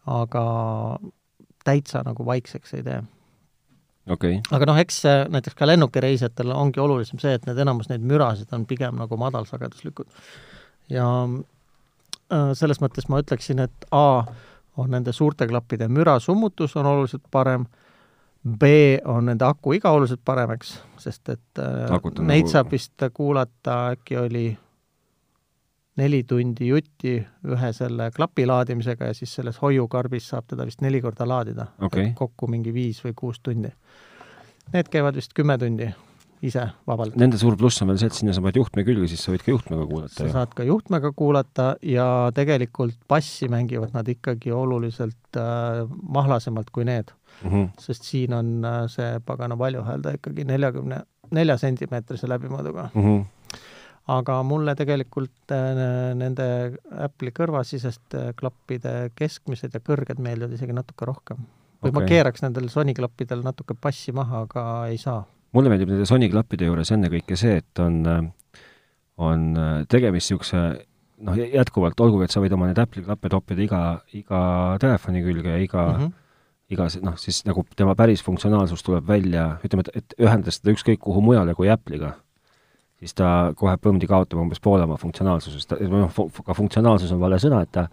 [0.05, 0.45] aga
[1.63, 3.03] täitsa nagu vaikseks ei tee
[4.09, 4.39] okay..
[4.51, 5.01] aga noh, eks
[5.33, 10.09] näiteks ka lennukireisijatel ongi olulisem see, et need enamus neid mürasid on pigem nagu madalsageduslikud.
[10.89, 14.23] ja äh, selles mõttes ma ütleksin, et A
[14.77, 17.65] on nende suurte klappide mürasummutus on oluliselt parem,
[18.59, 18.63] B
[19.05, 21.87] on nende aku iga oluliselt parem, eks, sest et äh,
[22.19, 22.51] neid nagu...
[22.51, 24.47] saab vist kuulata, äkki oli
[25.97, 27.17] neli tundi jutti
[27.53, 31.67] ühe selle klapi laadimisega ja siis selles hoiukarbis saab teda vist neli korda laadida.
[31.81, 32.11] Okay..
[32.15, 33.71] kokku mingi viis või kuus tundi.
[34.73, 35.91] Need käivad vist kümme tundi
[36.43, 37.15] ise vabalt.
[37.19, 39.45] Nende suur pluss on veel see, et sinna sa paned juhtme külge, siis sa võid
[39.45, 40.15] ka juhtmega kuulata.
[40.17, 46.87] sa saad ka juhtmega kuulata ja tegelikult bassi mängivad nad ikkagi oluliselt äh, mahlasemalt kui
[46.89, 47.49] need mm.
[47.49, 47.69] -hmm.
[47.79, 53.01] sest siin on äh, see pagana valjuhääldaja ikkagi neljakümne nelja sentimeetrise läbimõõduga mm.
[53.07, 53.23] -hmm
[54.11, 56.45] aga mulle tegelikult äh, nende
[57.05, 61.45] Apple'i kõrvasiseste klappide keskmised ja kõrged meeldivad isegi natuke rohkem.
[61.83, 62.01] või okay.
[62.01, 65.23] ma keeraks nendel Sony klappidel natuke passi maha, aga ei saa.
[65.53, 68.01] Mulle meeldib nende Sony klappide juures ennekõike see, et on,
[69.21, 69.45] on
[69.89, 70.63] tegemist niisuguse
[71.23, 73.83] noh, jätkuvalt, olgugi et sa võid oma neid Apple'i klappe toppida iga,
[74.17, 74.41] iga
[74.81, 76.19] telefoni külge ja iga mm -hmm.
[76.75, 80.99] iga noh, siis nagu tema päris funktsionaalsus tuleb välja, ütleme, et, et ühendada seda ükskõik
[80.99, 82.15] kuhu mujale kui Apple'iga
[83.03, 87.63] siis ta kohe põmdi kaotab umbes poole oma funktsionaalsusest, noh, ka funktsionaalsus on vale sõna,
[87.65, 87.87] et ta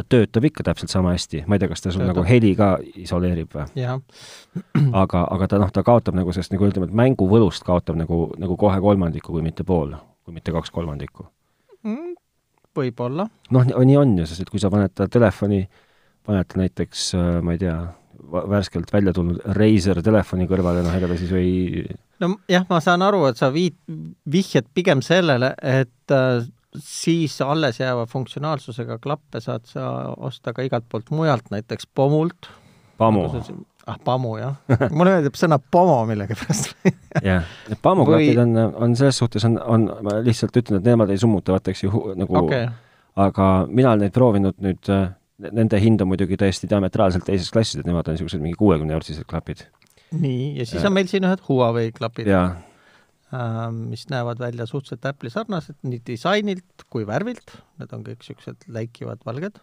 [0.00, 2.14] ta töötab ikka täpselt sama hästi, ma ei tea, kas ta sul töötab.
[2.14, 2.70] nagu heli ka
[3.02, 3.84] isoleerib või?
[5.02, 8.56] aga, aga ta noh, ta kaotab nagu sellest nagu ütleme, et mänguvõlust kaotab nagu, nagu
[8.60, 11.26] kohe kolmandiku, kui mitte pool, kui mitte kaks kolmandikku
[11.84, 12.12] mm,.
[12.76, 13.28] võib-olla.
[13.54, 15.64] noh, nii on ju, sest et kui sa paned ta telefoni,
[16.26, 17.78] paned ta näiteks, äh, ma ei tea,
[18.30, 21.84] värskelt välja tulnud Razer telefoni kõrvale, noh, ega ta siis ei
[22.20, 23.76] nojah, ma saan aru, et sa viid,
[24.30, 26.44] vihjad pigem sellele, et äh,
[26.78, 32.50] siis alles jääva funktsionaalsusega klappe saad sa osta ka igalt poolt mujalt, näiteks Pomult.
[32.98, 33.24] Pamu.
[33.86, 34.56] ah, Pamu, jah.
[34.96, 36.74] mulle meeldib sõna Pomo millegipärast
[37.30, 38.42] jah, need Pamu klapid Või...
[38.44, 41.86] on, on selles suhtes on, on, ma lihtsalt ütlen, et nemad ei summuta, vaata, eks
[41.86, 42.68] ju, nagu okay.
[43.16, 45.08] aga mina olen neid proovinud nüüd, äh,
[45.48, 49.24] nende hind on muidugi täiesti diametraalselt teises klassis, et nemad on niisugused mingi kuuekümne eurtsised
[49.30, 49.64] klapid
[50.12, 52.52] nii, ja siis on meil siin ühed Huawei klapid, äh,
[53.70, 59.22] mis näevad välja suhteliselt Apple'i sarnased nii disainilt kui värvilt, need on kõik niisugused läikivad
[59.26, 59.60] valged.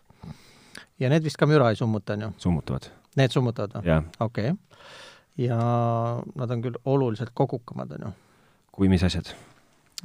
[0.99, 2.29] ja need vist ka müra ei summuta, on ju?
[2.47, 2.87] summutavad.
[3.19, 3.97] Need summutavad või?
[4.23, 4.87] okei okay..
[5.49, 5.59] ja
[6.35, 8.13] nad on küll oluliselt kogukamad, on ju?
[8.71, 9.33] kui mis asjad?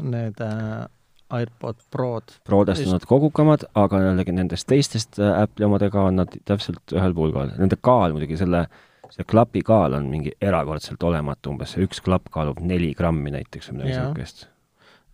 [0.03, 0.89] Need äh,
[1.31, 2.35] AirPod Prod.
[2.45, 7.15] Prodest on nad kogukamad, aga jällegi nendest teistest äh, Apple'i omadega on nad täpselt ühel
[7.15, 7.55] pulgal.
[7.61, 8.81] Nende kaal muidugi selle äh,
[9.13, 13.71] see klapi kaal on mingi erakordselt olematu, umbes see üks klapp kaalub neli grammi näiteks
[13.71, 14.47] või midagi niisugust.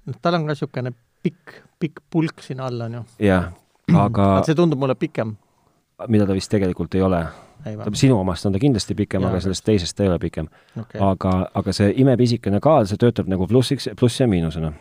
[0.07, 0.95] noh, tal on ka niisugune
[1.27, 3.05] pikk, pikk pulk siin all, on ju.
[3.27, 3.51] jah,
[3.99, 5.35] aga see tundub mulle pikem.
[6.09, 7.25] mida ta vist tegelikult ei ole.
[7.99, 11.01] sinu omast on ta kindlasti pikem, aga sellest teisest ta ei ole pikem okay..
[11.03, 14.73] aga, aga see imepisikene kaal, see töötab nagu plussiks, pluss ja miinusena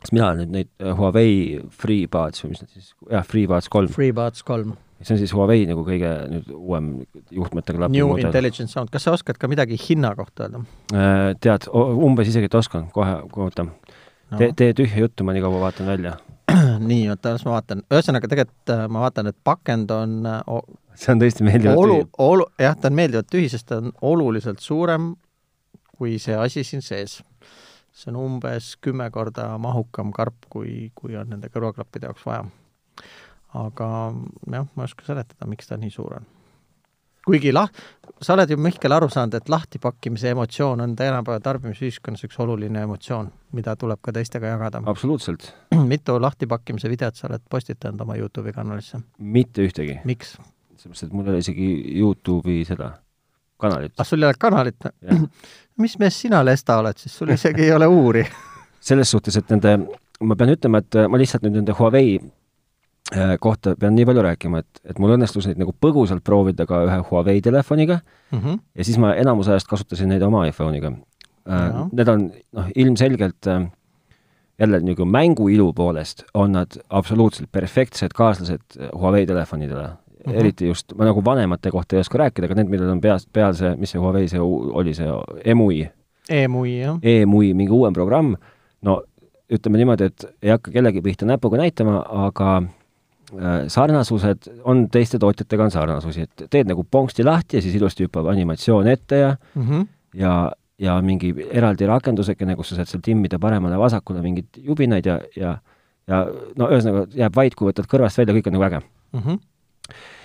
[0.00, 3.90] sest mina nüüd neid äh, Huawei FreeBuds või mis need siis, jah, FreeBuds kolm.
[3.92, 6.90] FreeBuds kolm see on siis Huawei nagu kõige nüüd uuem
[7.32, 8.28] juhtmetega klapi New model.
[8.28, 10.64] Intelligent Sound, kas sa oskad ka midagi hinna kohta öelda?
[10.92, 13.78] Äh, tead, umbes isegi, et oskan, kohe, oota no..
[14.36, 16.18] tee, tee tühja juttu, ma nii kaua vaatan välja.
[16.90, 17.82] nii, oota, las ma vaatan.
[17.88, 20.60] ühesõnaga, tegelikult äh, ma vaatan, et pakend on o,
[20.94, 24.60] see on tõesti meeldivalt olu, olu, jah, ta on meeldivalt tühi, sest ta on oluliselt
[24.64, 25.14] suurem
[26.00, 27.20] kui see asi siin sees.
[27.92, 32.44] see on umbes kümme korda mahukam karp, kui, kui on nende kõrvaklappide jaoks vaja
[33.54, 33.88] aga
[34.50, 36.28] jah, ma ei oska seletada, miks ta nii suur on.
[37.26, 37.70] kuigi lah-,
[38.22, 43.30] sa oled ju, Mihkel, aru saanud, et lahtipakkimise emotsioon on tänapäeva tarbimisühiskonnas üks oluline emotsioon,
[43.56, 44.82] mida tuleb ka teistega jagada.
[44.86, 45.52] absoluutselt.
[45.92, 49.02] mitu lahtipakkimise videot sa oled postitanud oma Youtube'i kanalisse?
[49.18, 50.00] mitte ühtegi.
[50.04, 50.36] miks?
[50.76, 52.94] sellepärast, et mul ei ole isegi Youtube'i seda
[53.60, 53.98] kanalit.
[53.98, 54.90] ah, sul ei ole kanalit?
[55.82, 58.24] mis mees sina, Lesta, oled siis, sul isegi ei ole uuri
[58.90, 59.76] selles suhtes, et nende,
[60.24, 62.18] ma pean ütlema, et ma lihtsalt nüüd nende Huawei
[63.40, 66.98] kohta pean nii palju rääkima, et, et mul õnnestus neid nagu põgusalt proovida ka ühe
[67.10, 68.58] Huawei telefoniga mm -hmm.
[68.74, 70.92] ja siis ma enamus ajast kasutasin neid oma iPhone'iga.
[71.50, 73.66] Äh, need on noh, ilmselgelt äh,
[74.60, 80.32] jälle nagu mängu ilu poolest on nad absoluutselt perfektsed kaaslased Huawei telefonidele mm.
[80.32, 80.38] -hmm.
[80.38, 83.54] eriti just, ma nagu vanemate kohta ei oska rääkida, aga need, millel on peas, peal
[83.54, 85.08] see, mis see Huawei see oli, see
[85.44, 85.90] EMUI.
[86.30, 86.98] EMUI, jah.
[87.02, 88.36] EMUI, mingi uuem programm,
[88.82, 89.02] no
[89.52, 92.79] ütleme niimoodi, et ei hakka kellegi pihta näpuga näitama, aga Äh,
[93.68, 98.30] sarnasused on, teiste tootjatega on sarnasusi, et teed nagu ponksti lahti ja siis ilusti hüppab
[98.32, 99.86] animatsioon ette ja mm -hmm.
[100.14, 105.58] ja, ja mingi eraldi rakendusekene, kus sa saad seal timmida paremale-vasakule mingeid jubinaid ja, ja
[106.10, 106.20] ja
[106.58, 109.20] no ühesõnaga jääb vait, kui võtad kõrvast välja, kõik on nagu äge mm.
[109.20, 109.40] -hmm.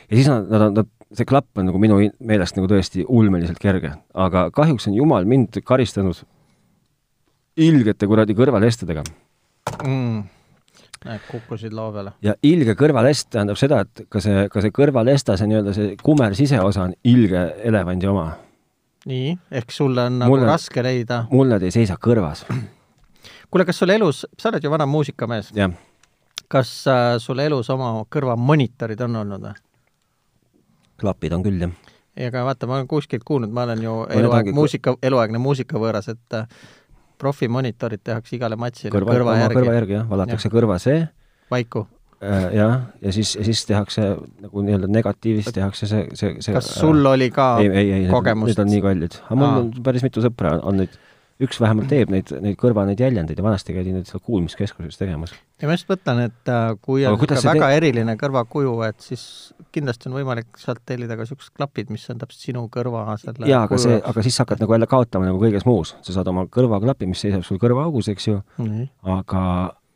[0.10, 3.60] ja siis nad, nad on, nad, see klapp on nagu minu meelest nagu tõesti ulmeliselt
[3.62, 6.24] kerge, aga kahjuks on jumal mind karistanud
[7.56, 9.06] ilgete kuradi kõrvalestadega
[9.84, 10.24] mm..
[11.06, 12.16] Näed, kukkusid lao peale.
[12.26, 16.34] ja ilge kõrvalest tähendab seda, et ka see, ka see kõrvalesta, see nii-öelda see kumer
[16.38, 18.32] siseosa on ilge elevandi oma.
[19.06, 21.26] nii, ehk sulle on nagu raske leida?
[21.32, 22.46] mul nad ei seisa kõrvas.
[23.52, 25.54] kuule, kas sul elus, sa oled ju vana muusikamees?
[26.50, 29.54] kas äh, sul elus oma kõrvamonitorid on olnud või?
[31.02, 31.94] klapid on küll, jah.
[32.18, 36.50] ega vaata, ma olen kuskilt kuulnud, ma olen ju eluaeg muusika, eluaegne muusikavõõras, et äh,
[37.18, 39.60] profimonitorid tehakse igale matsile kõrva, kõrva järgi.
[39.60, 40.54] kõrva järgi, jah, valatakse ja.
[40.56, 41.04] kõrva see.
[41.52, 41.86] vaiku
[42.20, 42.48] äh,.
[42.58, 44.08] jah, ja siis, siis tehakse
[44.44, 48.54] nagu nii-öelda negatiivist tehakse see, see, see kas sul oli ka ei, ei, ei, kogemust?
[48.54, 49.20] Need on nii kallid.
[49.28, 50.96] aga mul on päris mitu sõpra on neid
[51.44, 55.34] üks vähemalt teeb neid, neid kõrva, neid jäljendeid ja vanasti käidi neid seal kuulmiskeskuses tegemas.
[55.62, 57.80] ja ma just mõtlen, et äh, kui on ikka väga te...
[57.82, 59.26] eriline kõrvakuju, et siis
[59.76, 63.66] kindlasti on võimalik sealt tellida ka niisugused klapid, mis on täpselt sinu kõrva selle jaa,
[63.68, 65.96] aga see, aga siis sa hakkad nagu jälle kaotama nagu kõiges muus.
[66.08, 68.92] sa saad oma kõrvaklapi, mis seisab sul kõrvaaugus, eks ju mm, -hmm.
[69.20, 69.46] aga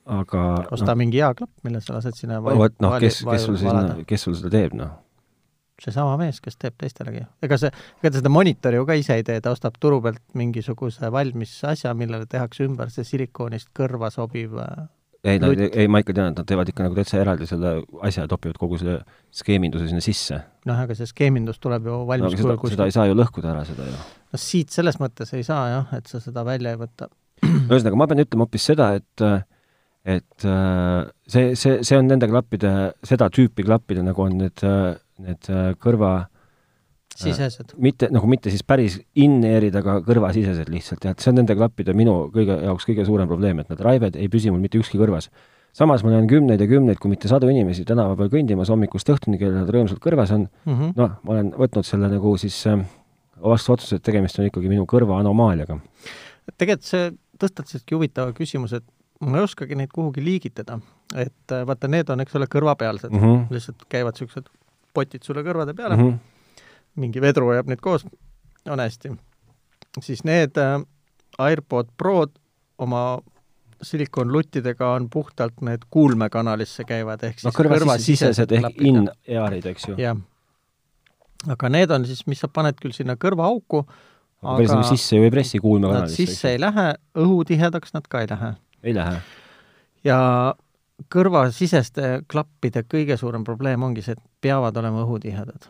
[0.10, 3.60] aga osta no, mingi hea klapp, mille sa lased sinna vot noh, kes, kes sul
[3.62, 4.98] siis, kes sul seda teeb, noh
[5.84, 7.26] seesama mees, kes teeb teistelegi.
[7.46, 10.22] ega see, ega ta seda monitori ju ka ise ei tee, ta ostab turu pealt
[10.40, 14.88] mingisuguse valmis asja, millele tehakse ümber see silikoonist kõrva sobiv äh,
[15.24, 17.74] ei, nad, ei, ma ikka tean, et nad teevad ikka nagu täitsa eraldi selle
[18.08, 19.00] asja ja topivad kogu selle
[19.36, 20.40] skeeminduse sinna sisse.
[20.70, 22.78] noh, aga see skeemindus tuleb ju valmis no, kujul kuskilt.
[22.78, 24.00] seda ei saa ju lõhkuda ära, seda ju.
[24.32, 27.10] no siit selles mõttes ei saa jah, et sa seda välja ei võta.
[27.70, 29.26] ühesõnaga, ma pean ütlema hoopis seda, et
[30.10, 32.74] et äh, see, see, see on nende klappide,
[33.06, 36.28] seda tüüpi klappide, nagu on need äh, need äh, kõrva äh,
[37.20, 37.74] sisesed?
[37.82, 41.96] mitte, nagu mitte siis päris in-ear'id, aga kõrvasisesed lihtsalt, jah, et see on nende klappide
[41.98, 45.30] minu kõige jaoks kõige suurem probleem, et need raived ei püsi mul mitte ükski kõrvas.
[45.74, 49.40] samas ma näen kümneid ja kümneid, kui mitte sadu inimesi tänava peal kõndimas hommikust õhtuni,
[49.40, 52.80] kellel nad rõõmsalt kõrvas on mm -hmm., noh, ma olen võtnud selle nagu siis äh,
[53.42, 55.80] vastu otsuse, et tegemist on ikkagi minu kõrva anomaaliaga.
[56.58, 58.86] tegelikult see tõstatasidki huvitava küsimuse, et
[59.22, 60.80] ma ei oskagi neid kuhugi liigitada,
[61.16, 63.46] et äh, vaata, need on, eks ole, kõrvapealsed mm, -hmm.
[63.54, 64.50] lihtsalt käivad niisugused
[64.94, 66.62] potid sulle kõrvade peale mm, -hmm.
[66.96, 68.06] mingi vedru hoiab neid koos,
[68.70, 69.16] on hästi.
[70.02, 70.82] siis need äh,
[71.40, 72.32] AirPod Prod
[72.78, 73.20] oma
[73.82, 79.98] silikonluttidega on puhtalt need kuulmekanalisse käivad, ehk siis no, kõrvasisesed ehk in-earid, eks ju?
[80.00, 80.18] jah.
[81.48, 83.86] aga need on siis, mis sa paned küll sinna kõrvaauku,
[84.44, 86.26] aga päris nagu sisse ju ei pressi kuulmekanalisse?
[86.26, 88.54] sisse ei lähe, õhutihedaks nad ka ei lähe.
[88.84, 89.22] ei lähe?
[90.08, 90.20] ja
[91.14, 95.68] kõrvasiseste klappide kõige suurem probleem ongi see, et peavad olema õhutihedad.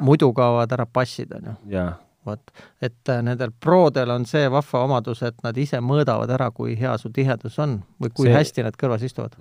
[0.00, 1.84] muidu kaovad ära passid, on ju.
[2.26, 2.40] vot,
[2.82, 6.96] et äh, nendel Prodel on see vahva omadus, et nad ise mõõdavad ära, kui hea
[6.98, 8.34] su tihedus on või kui see...
[8.38, 9.36] hästi nad kõrvas istuvad.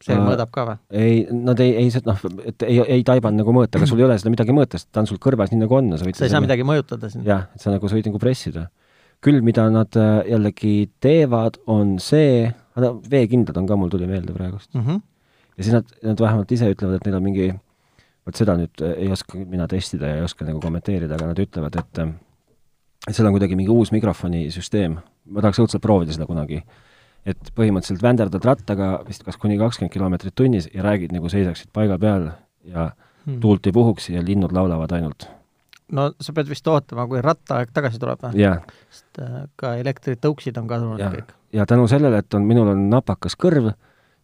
[0.00, 0.78] see uh, mõõdab ka või?
[0.94, 4.18] ei, nad ei, ei, noh, et ei, ei taibanud nagu mõõta, aga sul ei ole
[4.22, 5.90] seda midagi mõõta, sest ta on sul kõrvas nii, nagu on.
[5.98, 7.26] sa, sa ei saa midagi mõjutada siin.
[7.26, 8.70] jah, et sa nagu, sa võid nagu pressida.
[9.20, 12.48] küll, mida nad äh, jällegi teevad, on see,
[13.10, 14.86] veekindlad on ka, mul tuli meelde praegust mm.
[14.86, 15.02] -hmm.
[15.60, 17.50] Ja siis nad, nad vähemalt ise ütlevad, et neil on mingi,
[18.24, 21.76] vot seda nüüd ei oska mina testida ja ei oska nagu kommenteerida, aga nad ütlevad,
[21.76, 22.00] et
[23.08, 24.96] et seal on kuidagi mingi uus mikrofonisüsteem,
[25.32, 26.62] ma tahaks õudselt proovida seda kunagi.
[27.28, 31.98] et põhimõtteliselt vänderdad rattaga vist kas kuni kakskümmend kilomeetrit tunnis ja räägid nagu seisaksid paiga
[32.00, 32.30] peal
[32.64, 32.86] ja
[33.26, 33.42] hmm.
[33.42, 35.26] tuult ei puhuks ja linnud laulavad ainult.
[35.92, 38.24] No sa pead vist ootama, kui rattaaeg tagasi tuleb
[38.88, 41.36] sest äh, ka elektritõuksid on kadunud kõik.
[41.52, 43.74] Ja tänu sellele, et on, minul on napakas kõrv,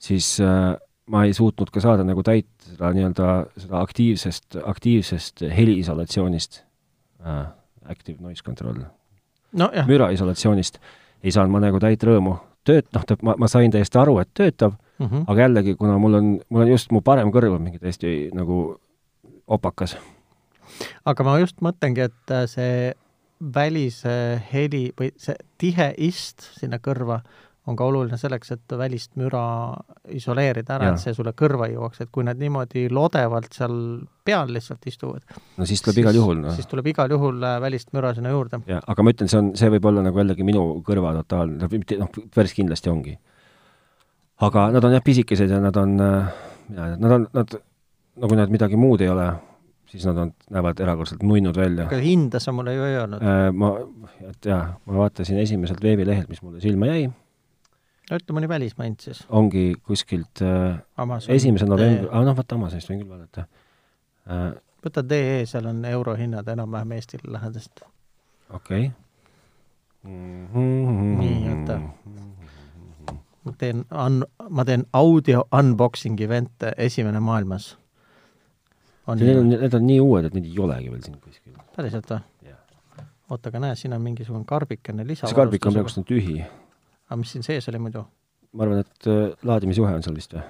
[0.00, 0.72] siis äh,
[1.10, 3.28] ma ei suutnud ka saada nagu täit seda nii-öelda,
[3.62, 6.62] seda aktiivsest, aktiivsest heliisolatsioonist
[7.22, 7.46] äh,,
[7.90, 8.82] active noise control
[9.52, 10.80] no,, müraisolatsioonist,
[11.22, 12.36] ei saanud ma nagu täit rõõmu.
[12.66, 15.24] tööt-, noh, ma, ma sain täiesti aru, et töötab mm, -hmm.
[15.26, 18.80] aga jällegi, kuna mul on, mul on just mu parem kõrv on mingi täiesti nagu
[19.46, 19.96] opakas.
[21.04, 22.94] aga ma just mõtlengi, et äh, see
[23.54, 27.20] välise heli või see tihe ist sinna kõrva
[27.66, 29.42] on ka oluline selleks, et välist müra
[30.14, 33.74] isoleerida ära, et see sulle kõrva ei jõuaks, et kui nad niimoodi lodevalt seal
[34.26, 35.24] peal lihtsalt istuvad.
[35.56, 36.54] no siis tuleb siis, igal juhul, noh.
[36.54, 38.62] siis tuleb igal juhul äh, välist müra sinna juurde.
[38.70, 41.58] jah, aga ma ütlen, see on, see võib olla nagu jällegi minu kõrva totaalne,
[42.02, 43.16] noh, päris kindlasti ongi.
[44.46, 47.58] aga nad on jah pisikesed ja nad on, äh, nad on, nad,
[48.22, 49.28] nagu nad midagi muud ei ole,
[49.90, 51.90] siis nad on, näevad erakordselt nunnud välja.
[51.90, 53.50] aga hinda sa mulle ju ei öelnud äh,.
[53.50, 53.74] Ma,
[54.30, 57.08] et jaa, ma vaatasin esimeselt veebilehelt, mis mulle silma jäi.
[58.10, 59.22] No ütle mõni välismaa hind siis.
[59.28, 60.78] ongi kuskilt äh,
[61.32, 63.46] esimese novembri, aa noh, vaata Amazonist võin küll vaadata
[64.30, 64.52] äh,.
[64.86, 67.82] võta DE, seal on eurohinnad enam-vähem Eestile lähedast.
[68.50, 70.12] okei okay.
[70.12, 70.46] mm.
[70.52, 71.16] -hmm.
[71.22, 71.80] nii, oota.
[73.44, 77.76] ma teen un-, ma teen audio unboxing event'e esimene maailmas.
[79.06, 81.52] Need on, need on nii uued, et neid ei olegi veel siin kuskil.
[81.76, 82.24] päriselt või?
[83.30, 85.26] oota, aga näe, siin on mingisugune karbikene lisa.
[85.26, 86.40] see karbik on praegu tühi.
[87.06, 88.04] Aga mis siin sees oli muidu?
[88.52, 90.44] ma arvan, et äh, laadimisjuhe on seal vist või?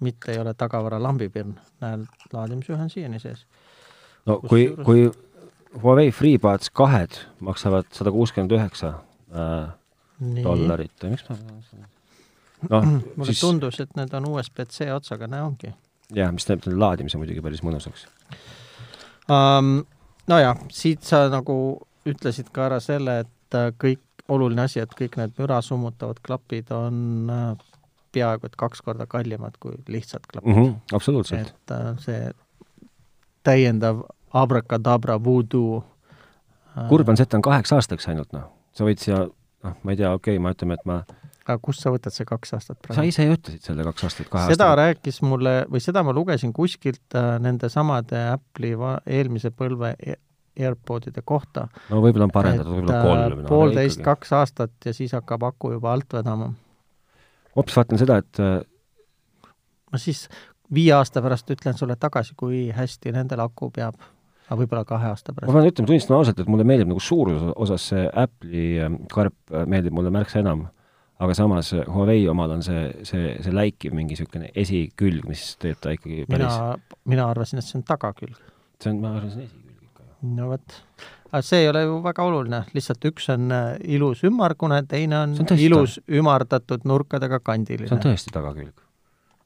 [0.00, 3.46] mitte ei ole tagavara lambipirn, näed, laadimisjuhe on siiani sees.
[4.26, 5.06] no Kus kui, kui
[5.82, 8.94] Huawei FreeBuds kahed maksavad sada kuuskümmend üheksa
[9.32, 9.72] äh,
[10.42, 11.36] dollarit, miks ma
[12.72, 13.40] noh, mulle siis...
[13.40, 15.74] tundus, et need on USB-C otsaga, näe ongi.
[16.16, 18.08] jah, mis teeb selle laadimise muidugi päris mõnusaks
[19.28, 19.84] um,.
[20.26, 21.54] Nojah, siit sa nagu
[22.02, 26.70] ütlesid ka ära selle, et äh, kõik, oluline asi, et kõik need müra summutavad klapid
[26.74, 27.66] on äh,
[28.16, 30.62] peaaegu et kaks korda kallimad kui lihtsad klapid mm.
[30.62, 31.48] -hmm, absoluutselt.
[31.48, 32.30] et äh, see
[33.46, 35.84] täiendav abrakadabra voodoo
[36.88, 38.50] kurb on see, et ta on kaheks aastaks ainult, noh.
[38.76, 41.00] sa võid siia noh, ma ei tea, okei okay,, ma ütleme, et ma
[41.46, 42.98] aga kust sa võtad see kaks aastat praegu?
[42.98, 44.80] sa ise ütlesid selle kaks aastat, kahe seda aastat.
[44.82, 50.18] rääkis mulle, või seda ma lugesin kuskilt äh, nende samade Apple'i va-, eelmise põlve e
[50.58, 51.68] AirPodide kohta.
[51.90, 53.48] no võib-olla on parendatud, võib-olla äh, kolm no,.
[53.48, 56.52] poolteist, kaks aastat ja siis hakkab aku juba alt vedama.
[57.56, 58.60] hoopis vaatan seda, et äh,
[59.92, 60.26] ma siis
[60.74, 63.98] viie aasta pärast ütlen sulle tagasi, kui hästi nendel aku peab
[64.46, 65.50] aga võib-olla kahe aasta pärast.
[65.50, 69.36] ma pean ütlema, tunnistan ausalt, et mulle meeldib nagu suuruse osas see Apple'i ähm, karp
[69.52, 70.68] äh, meeldib mulle märksa enam.
[71.18, 75.80] aga samas äh, Huawei omal on see, see, see läikiv mingi niisugune esikülg, mis teeb
[75.82, 78.38] ta ikkagi päris mina, mina arvasin, et see on tagakülg.
[78.82, 79.65] see on, ma on esikülg.
[80.36, 80.78] No vot.
[81.30, 85.36] aga see ei ole ju väga oluline, lihtsalt üks on äh, ilus ümmargune, teine on,
[85.42, 87.90] on ilus ümardatud nurkadega kandiline.
[87.90, 88.74] see on tõesti tagakülg.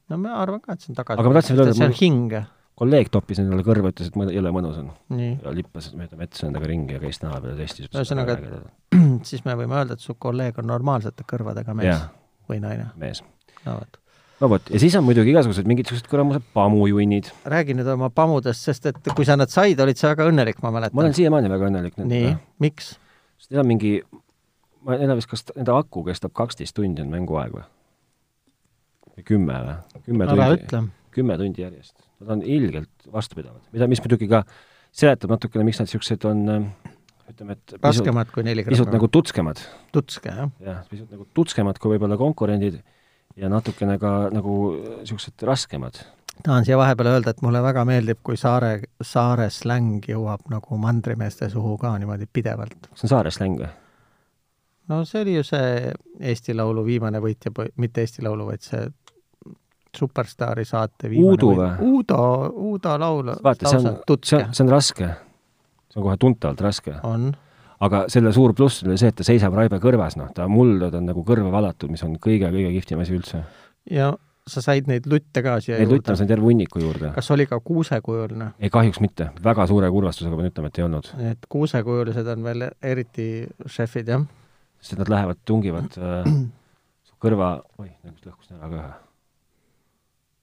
[0.09, 1.23] no ma arvan ka, et see on tagakülg.
[1.23, 2.41] aga ma tahtsin öelda, et see on hing
[2.81, 4.91] kolleeg toppis endale kõrva, ütles, et mõne, jõle mõnus on.
[5.13, 7.91] ja lippas mööda metsa endaga ringi ja käis näo peal ja testis.
[7.91, 8.37] ühesõnaga,
[9.29, 11.99] siis me võime öelda, et su kolleeg on normaalsete kõrvadega mees ja.
[12.49, 12.89] või naine?
[13.01, 13.21] mees.
[13.67, 14.00] no vot.
[14.41, 17.31] No vot, ja siis on muidugi igasugused mingisugused kuramused pamujunnid.
[17.53, 20.73] räägi nüüd oma pamudest, sest et kui sa nad said, olid sa väga õnnelik, ma
[20.75, 20.97] mäletan.
[20.97, 21.99] ma olen siiamaani väga õnnelik.
[22.01, 22.95] nii, miks?
[23.41, 23.97] sest neil on mingi,
[24.85, 27.67] ma ei tea vist, kas nende aku kestab kaksteist tundi on mänguaeg või?
[29.15, 30.05] või kümme või?
[30.07, 30.85] kümme tundi.
[31.17, 34.43] kümme tundi järjest nad on ilgelt vastupidavad, mida, mis muidugi ka
[34.93, 36.43] seletab natukene, miks nad niisugused on
[37.31, 38.77] ütleme, et raskemad kui neli grammi.
[38.77, 39.61] pisut nagu tutskemad.
[39.95, 40.51] tutske, jah?
[40.61, 42.81] jah, pisut nagu tutskemad kui võib-olla konkurendid
[43.35, 44.55] ja natukene ka nagu
[44.99, 46.01] niisugused raskemad.
[46.43, 51.49] tahan siia vahepeale öelda, et mulle väga meeldib, kui saare, saare släng jõuab nagu mandrimeeste
[51.49, 52.89] suhu ka niimoodi pidevalt.
[52.95, 53.69] see on saare släng või?
[54.89, 58.87] no see oli ju see Eesti Laulu viimane võitja, mitte Eesti Laulu, vaid see
[59.97, 61.71] Superstaari saate Uudu või?
[61.83, 62.17] Uudo,
[62.55, 63.33] Uudo laul.
[63.43, 65.07] vaata, see on, see on, see on raske.
[65.91, 66.95] see on kohe tuntavalt raske.
[67.03, 67.33] on.
[67.85, 71.07] Aga selle suur pluss oli see, et ta seisab raibe kõrvas, noh, ta muldad on
[71.09, 73.43] nagu kõrva valatud, mis on kõige-kõige kihvtim asi üldse.
[73.89, 74.11] ja
[74.49, 75.99] sa said neid lutte ka siia neid juurde?
[75.99, 77.11] lutte ma sain terve hunniku juurde.
[77.15, 78.51] kas oli ka kuusekujuline?
[78.59, 79.31] ei, kahjuks mitte.
[79.43, 81.11] väga suure kurvastusega pean ütlema, et ei olnud.
[81.33, 83.29] et kuusekujulised on veel eriti
[83.65, 84.25] šefid, jah?
[84.81, 86.35] sest nad lähevad, tungivad äh,
[87.23, 88.91] kõrva, oih, nüüd lõhkus ära ka ühe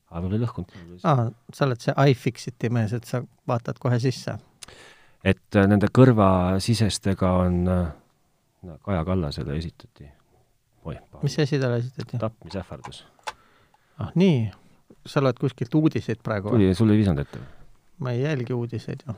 [0.09, 0.77] aga mul ei lõhkunud.
[1.05, 4.39] aa, sa oled see iFixiti mees, et sa vaatad kohe sisse?
[5.29, 7.89] Et äh, nende kõrvasisestega on äh,,
[8.85, 10.09] Kaja Kallasele esitati.
[11.23, 12.19] mis asi talle esitati?
[12.19, 13.05] tapmisähvardus.
[13.99, 14.51] ah nii,
[15.07, 16.51] sa loed kuskilt uudiseid praegu?
[16.55, 17.41] tuli, sul ei visanud ette?
[17.99, 19.15] ma ei jälgi uudiseid ju.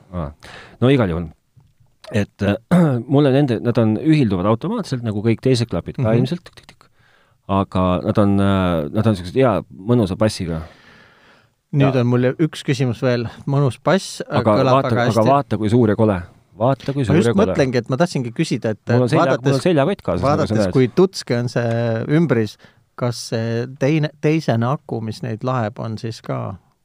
[0.80, 1.30] no igal juhul
[2.12, 2.56] et äh,
[3.14, 6.18] mulle nende, nad on, ühilduvad automaatselt nagu kõik teised klapid ka mm -hmm.
[6.18, 6.76] ilmselt,
[7.48, 10.62] aga nad on, äh, nad on niisugused hea mõnusa bassiga
[11.76, 12.02] nüüd ja.
[12.02, 15.18] on mul üks küsimus veel, mõnus pass, kõlab vaata, väga hästi.
[15.20, 16.16] aga vaata, kui suur ja kole.
[16.60, 17.36] vaata, kui suur ja kole.
[17.36, 20.24] ma just mõtlengi, et ma tahtsingi küsida, et mul on selja, mul on seljakott kaasas.
[20.26, 21.76] vaadates, kui tutske on see
[22.18, 22.56] ümbris,
[22.98, 26.40] kas see teine, teisene aku, mis neid laeb, on siis ka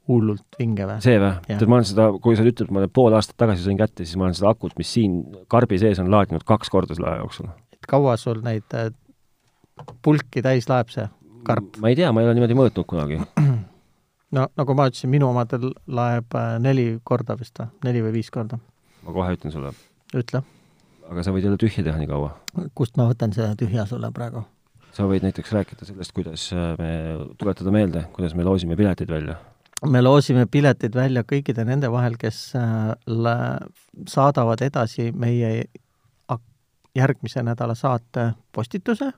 [0.06, 1.02] hullult vinge või?
[1.04, 1.34] see või?
[1.48, 4.28] tead, ma olen seda, kui sa ütled, ma pool aastat tagasi sain kätte, siis ma
[4.28, 5.22] olen seda akut, mis siin
[5.52, 7.50] karbi sees on, laadinud kaks korda selle aja jooksul.
[7.74, 8.92] et kaua sul neid äh,
[10.06, 11.08] pulki täis laeb see
[11.46, 11.74] karp?
[11.82, 13.18] ma ei tea, ma ei ole niimoodi mõõtnud kunagi
[14.34, 18.30] no nagu ma ütlesin, minu omadel laeb äh, neli korda vist või, neli või viis
[18.34, 18.58] korda.
[19.06, 19.72] ma kohe ütlen sulle.
[20.14, 20.42] ütle.
[21.06, 22.34] aga sa võid jälle tühja teha nii kaua.
[22.74, 24.44] kust ma võtan selle tühja sulle praegu?
[24.96, 26.92] sa võid näiteks rääkida sellest, kuidas äh, me,
[27.38, 29.38] tuletada meelde, kuidas me loosime piletid välja.
[29.86, 32.94] me loosime piletid välja kõikide nende vahel, kes äh,
[34.08, 35.66] saadavad edasi meie
[36.96, 39.10] järgmise nädala saate postituse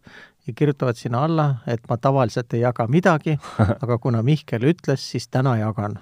[0.48, 3.38] ja kirjutavad sinna alla, et ma tavaliselt ei jaga midagi,
[3.82, 5.98] aga kuna Mihkel ütles, siis täna jagan.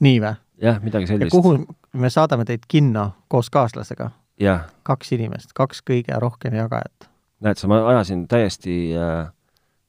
[0.00, 0.34] nii või?
[0.62, 1.32] jah, midagi sellist.
[1.34, 1.56] kuhu
[1.92, 4.10] me saadame teid kinno koos kaaslasega?
[4.82, 7.08] kaks inimest, kaks kõige rohkem jagajat.
[7.40, 9.28] näed sa, ma ajasin täiesti äh,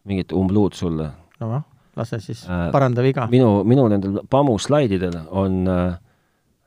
[0.06, 1.10] mingit umbluud sulle.
[1.40, 1.64] noh,
[1.96, 3.28] lase siis Äh, paranda viga.
[3.32, 5.98] minu, minu nendel Pamu slaididel on äh,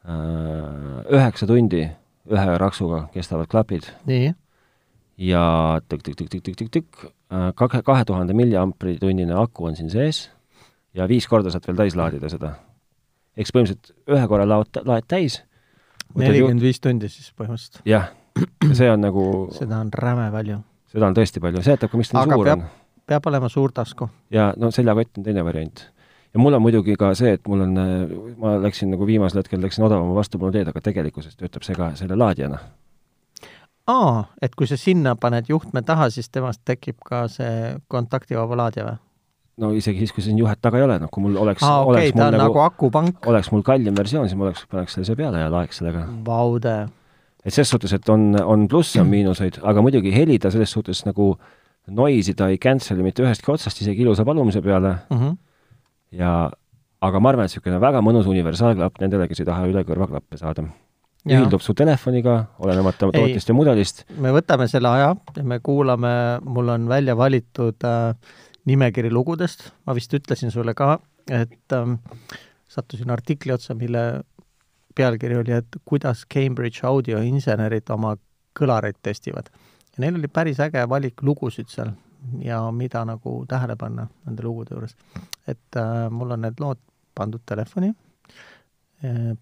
[0.09, 1.85] äh, üheksa tundi
[2.29, 4.35] ühe raksuga kestavad klapid nii,
[5.19, 7.09] ja tükk-tükk-tükk-tükk-tükk-tükk,
[7.55, 10.29] kahe, kahe tuhande milliampri tunnine aku on siin sees
[10.95, 12.55] ja viis korda saad veel täis laadida seda.
[13.39, 15.41] eks põhimõtteliselt ühe korra laod, laed täis,
[16.19, 17.83] nelikümmend viis tundi siis põhimõtteliselt.
[17.87, 18.09] jah,
[18.79, 19.25] see on nagu,
[19.59, 20.63] seda on räme palju.
[20.95, 22.97] seda on tõesti palju, seletab ka, miks ta nii Aga suur peab- on.
[23.07, 24.11] peab olema suur tasku.
[24.31, 25.85] ja no seljakott on teine variant.
[26.35, 27.79] ja mul on muidugi ka see, et mul on,
[28.39, 32.17] ma läksin nagu viimasel hetkel läksin odavama vastupanu teed, aga tegelikkuses töötab see ka selle
[32.17, 32.59] laadijana.
[33.89, 38.87] aa, et kui sa sinna paned juhtme taha, siis temast tekib ka see kontaktivaba laadija
[38.89, 38.99] või?
[39.59, 42.13] no isegi siis, kui siin juhet taga ei ole, noh kui mul oleks, oleks okay,,
[42.13, 43.27] ta mul on nagu, nagu, akupank.
[43.33, 46.05] oleks mul kallim versioon, siis ma oleks, paneks selle siia peale ja laeks sellega.
[46.27, 46.77] Vaude.
[47.45, 51.05] et ses suhtes, et on, on plusse, on miinuseid, aga muidugi heli ta selles suhtes
[51.09, 51.33] nagu
[51.89, 55.37] noise'i ta ei cancel'i mitte ühestki otsast, isegi ilusa palumise peale Mm -hmm.
[56.13, 56.51] ja
[57.01, 60.67] aga ma arvan, et niisugune väga mõnus universaalklapp nendele, kes ei taha üle kõrvaklappe saada.
[61.37, 63.21] Ühildub su telefoniga, olenemata Ei.
[63.21, 64.05] tootjast ja mudelist.
[64.19, 66.11] me võtame selle aja ja me kuulame,
[66.45, 68.15] mul on välja valitud äh,
[68.69, 70.99] nimekiri lugudest, ma vist ütlesin sulle ka,
[71.31, 71.99] et ähm,
[72.69, 74.23] sattusin artikli otsa, mille
[74.97, 78.17] pealkiri oli, et kuidas Cambridge audioinsenerid oma
[78.59, 79.51] kõlareid testivad.
[79.95, 81.95] ja neil oli päris äge valik lugusid seal
[82.43, 84.97] ja mida nagu tähele panna nende lugude juures.
[85.47, 86.79] et äh, mul on need lood
[87.15, 87.95] pandud telefoni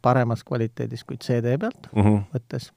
[0.02, 2.16] paremas kvaliteedis kui CD pealt, Mhm.
[2.34, 2.70] võttes.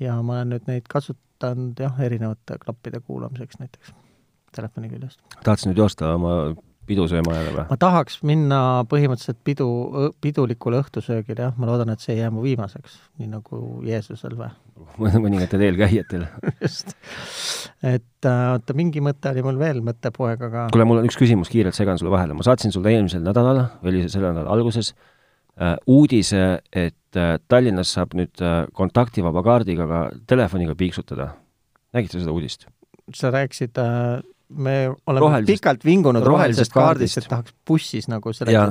[0.00, 3.92] ja ma olen nüüd neid kasutanud jah, erinevate klappide kuulamiseks näiteks
[4.56, 5.20] telefoni küljest.
[5.44, 6.54] tahtsid nüüd joosta oma
[6.90, 7.66] pidu sööma jälle või?
[7.70, 9.68] ma tahaks minna põhimõtteliselt pidu,
[10.20, 14.48] pidulikule õhtusöögile, jah, ma loodan, et see ei jää mu viimaseks, nii nagu Jeesusel või?
[15.26, 16.24] mõningatel eelkäijatel.
[16.64, 16.96] just.
[17.82, 21.52] et äh, oota, mingi mõte oli mul veel mõttepoeg, aga kuule, mul on üks küsimus,
[21.52, 24.94] kiirelt segan sulle vahele, ma saatsin sulle eelmisel nädalal või oli see selle nädala alguses
[25.86, 31.34] uudise, et äh, Tallinnas saab nüüd äh, kontaktivaba kaardiga ka telefoniga piiksutada.
[31.94, 32.66] nägid sa seda uudist?
[33.14, 37.26] sa rääkisid äh,, me oleme Rohelisest- pikalt vingunud rohelisest rohelisest kaardist, kaardist.
[37.26, 38.64] et tahaks bussis nagu selle ja,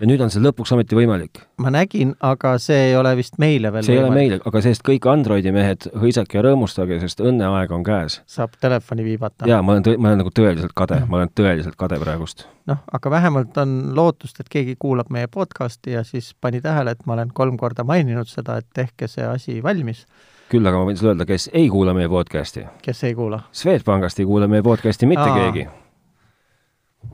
[0.00, 1.42] ja nüüd on see lõpuks ometi võimalik.
[1.60, 4.84] ma nägin, aga see ei ole vist meile veel see ei ole meile, aga sellest
[4.86, 8.20] kõik Androidi mehed, hõisake ja rõõmustage, sest õnneaeg on käes.
[8.30, 9.48] saab telefoni viibata.
[9.50, 12.46] jaa, ma olen ma olen nagu tõeliselt kade, ma olen tõeliselt kade praegust.
[12.70, 17.06] noh, aga vähemalt on lootust, et keegi kuulab meie podcasti ja siis pani tähele, et
[17.06, 20.06] ma olen kolm korda maininud seda, et tehke see asi valmis,
[20.50, 22.64] küll aga ma võin sulle öelda, kes ei kuula meie podcasti.
[22.82, 23.44] kes ei kuula.
[23.52, 25.38] Swedbankist ei kuula meie podcasti mitte Aa.
[25.38, 25.68] keegi.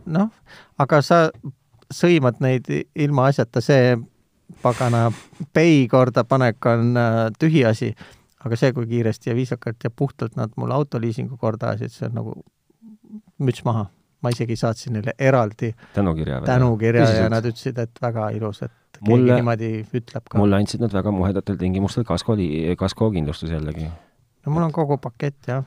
[0.06, 0.30] noh,
[0.78, 1.26] aga sa
[1.94, 3.96] sõimad neid ilmaasjata, see
[4.62, 5.10] pagana
[5.54, 7.92] pay kordapanek on äh, tühiasi,
[8.44, 12.18] aga see, kui kiiresti ja viisakalt ja puhtalt nad mulle autoliisingu korda ajasid, see on
[12.20, 12.36] nagu
[13.42, 13.86] müts maha.
[14.24, 17.30] ma isegi saatsin neile eraldi tänukirja tänukirja ja Tõsiselt?
[17.30, 20.38] nad ütlesid, et väga ilus, et keegi Mulle- niimoodi ütleb ka.
[20.38, 22.34] mulle andsid nad väga muhedatel tingimustel kasko,
[22.80, 23.86] kaskokindlustuse jällegi.
[24.46, 25.64] no mul on kogu pakett jah.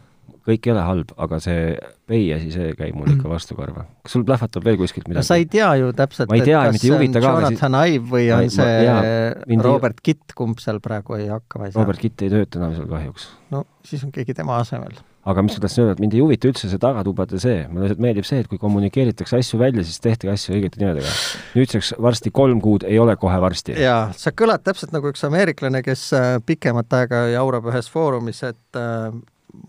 [0.49, 1.73] Kõik ei ole halb, aga see
[2.09, 3.85] pay asi, see käib mul ikka vastu karva.
[4.03, 5.45] kas sul plahvatab veel kuskilt no sa midagi?
[5.45, 8.25] ei tea ju täpselt, Ma et tea kas see on huvita ka, Jonathan Ive või
[8.31, 9.03] Ma on ma- see jaa,
[9.51, 11.83] mind Robert Kitt, kumb seal praegu ei hakka, ma ei saa.
[11.85, 13.29] Robert Kitt ei tööta enam seal kahjuks.
[13.53, 14.97] no siis on keegi tema asemel.
[15.29, 18.01] aga mis ma tahtsin öelda, et mind ei huvita üldse see tagatubade see, mulle lihtsalt
[18.01, 21.11] meeldib see, et kui kommunikeeritakse asju välja, siis tehke asju õigete nimedega.
[21.59, 23.75] nüüdseks varsti kolm kuud ei ole kohe varsti.
[23.77, 28.79] jaa, sa kõlad täpselt nagu üks ameeriklane, kes äh, pikemat aega jaurab ühes foorumis, et
[28.79, 29.11] äh,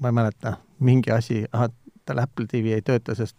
[0.00, 1.70] ma ei mäleta, mingi asi, ahah,
[2.06, 3.36] tal Apple TV ei tööta, sest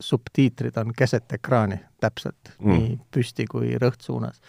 [0.00, 2.72] subtiitrid on keset ekraani täpselt Mm.
[2.72, 4.40] nii püsti kui rõhtsuunas.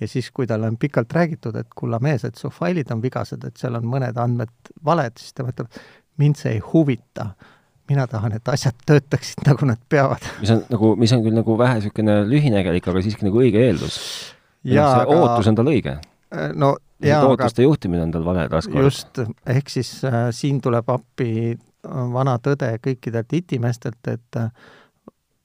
[0.00, 3.44] ja siis, kui talle on pikalt räägitud, et kulla mees, et su failid on vigased,
[3.44, 4.50] et seal on mõned andmed
[4.84, 5.68] valed, siis ta mõtleb,
[6.18, 7.34] mind see ei huvita.
[7.88, 10.22] mina tahan, et asjad töötaksid nagu nad peavad.
[10.40, 13.98] mis on nagu, mis on küll nagu vähe niisugune lühinägelik, aga siiski nagu õige eeldus.
[14.64, 15.04] see aga...
[15.04, 15.98] ootus on tal õige.
[16.54, 16.76] no
[17.08, 18.84] jaa, aga juhtimine on tal vale taaskord.
[18.84, 24.50] just, ehk siis äh, siin tuleb appi äh, vana tõde kõikidelt itimeestelt, et äh,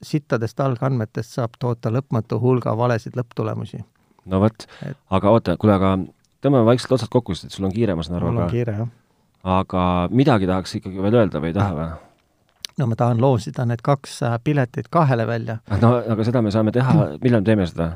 [0.04, 3.84] sittadest algandmetest saab toota lõpmatu hulga valesid lõpptulemusi.
[4.26, 5.96] no vot Et-, aga oota, kuule, aga
[6.44, 8.54] tõmbame vaikselt otsad kokku, sest et sul on kiire, ma saan aru, mul on aga,
[8.54, 8.94] kiire, jah.
[9.60, 11.90] aga midagi tahaks ikkagi veel öelda või ei taha või?
[12.80, 15.60] no ma tahan loosida need kaks äh, piletit kahele välja.
[15.82, 17.92] no aga seda me saame teha, millal me teeme seda?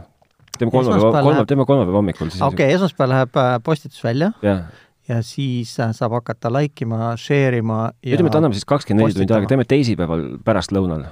[0.60, 4.64] Teeme kolmapäeva, kolmapäeva teeme kolmapäeva hommikul, siis okei okay,, esmaspäeval läheb äh, postitus välja jah,
[5.10, 9.08] ja siis äh, saab hakata like ima, share ima ja ütleme, et anname siis kakskümmend
[9.08, 11.06] neli tundi aega, teeme teisipäeval pärastlõunal,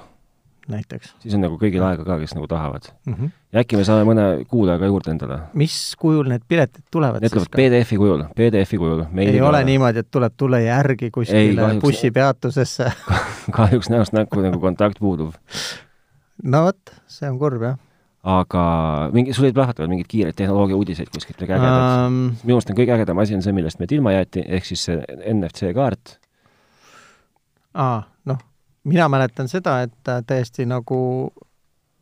[0.72, 2.88] näiteks siis on nagu kõigil aega ka, kes nagu tahavad.
[3.06, 3.14] mm.
[3.14, 3.34] -hmm.
[3.52, 5.38] ja äkki me saame mõne kuulaja ka juurde endale.
[5.58, 9.06] mis kujul need piletid tulevad Need tulevad PDF-i kujul, PDF-i kujul.
[9.18, 12.92] ei ole niimoodi, et tuleb tulla järgi kuskile bussipeatusesse
[13.58, 15.34] kahjuks näost näkku nagu kontakt puudub.
[16.42, 17.80] no vot, see on kurb, jah.
[18.22, 18.64] Aga
[19.12, 22.18] mingi, sul olid plahvatavad mingeid kiireid tehnoloogia uudiseid kuskilt midagi ägedat um,?
[22.44, 25.00] minu arust on kõige ägedam asi on see, millest meid ilma jäeti, ehk siis see
[25.34, 26.18] NFC kaart.
[27.74, 28.38] aa, noh,
[28.84, 31.00] mina mäletan seda, et täiesti nagu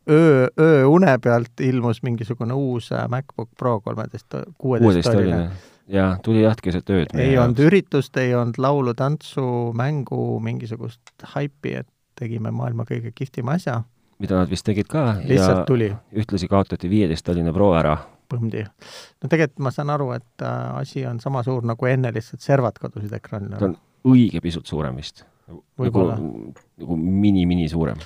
[0.09, 5.49] öö, ööune pealt ilmus mingisugune uus äh, MacBook Pro kolmeteist, kuueteisttolline
[5.91, 7.15] jaa, tuli jah keset ööd.
[7.19, 9.45] ei olnud üritust, ei olnud laulu, tantsu,
[9.77, 13.81] mängu, mingisugust haipi, et tegime maailma kõige kihvtima asja.
[14.21, 15.05] Mida nad vist tegid ka.
[15.25, 15.89] lihtsalt tuli.
[16.13, 17.97] ühtlasi kaotati viieteisttolline Pro ära.
[18.31, 18.63] põmdi.
[18.63, 22.79] no tegelikult ma saan aru, et äh, asi on sama suur nagu enne, lihtsalt servad
[22.81, 23.59] kadusid ekraanile.
[23.59, 23.77] ta on
[24.13, 25.25] õige pisut suurem vist.
[25.51, 27.99] nagu, nagu mini-mini suurem.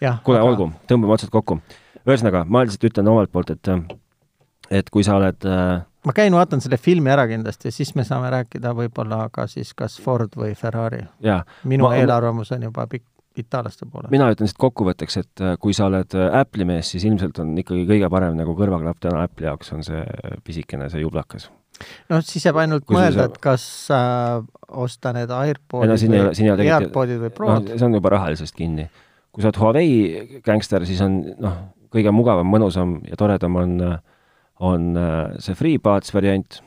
[0.00, 1.60] kuule aga..., olgu, tõmbame otsad kokku.
[2.06, 3.74] ühesõnaga, ma lihtsalt ütlen omalt poolt, et
[4.70, 8.30] et kui sa oled äh, ma käin, vaatan selle filmi ära kindlasti siis me saame
[8.34, 11.04] rääkida võib-olla ka siis kas Ford või Ferrari.
[11.64, 13.06] minu ma, eelarvamus on juba pikk
[13.36, 14.10] itaallaste poole.
[14.10, 17.54] mina ütlen siit kokkuvõtteks, et äh, kui sa oled äh, Apple'i mees, siis ilmselt on
[17.58, 20.02] ikkagi kõige parem nagu kõrvaklapp täna Apple'i jaoks on see
[20.44, 21.50] pisikene, see jublakas.
[22.12, 23.64] noh, siis jääb ainult kui mõelda, et kas
[23.94, 27.78] äh, osta need AirPodid no, või AirPodid või Prod no,.
[27.78, 28.88] see on juba rahalisest kinni.
[29.32, 33.96] kui sa oled Huawei gängster, siis on noh, kõige mugavam, mõnusam ja toredam on äh,
[34.60, 36.60] on äh, see FreeBuds variant,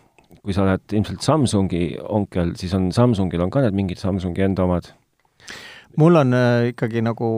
[0.43, 4.65] kui sa oled ilmselt Samsungi onkel, siis on Samsungil on ka need mingid Samsungi enda
[4.67, 4.91] omad.
[5.99, 7.31] Mul on äh, ikkagi nagu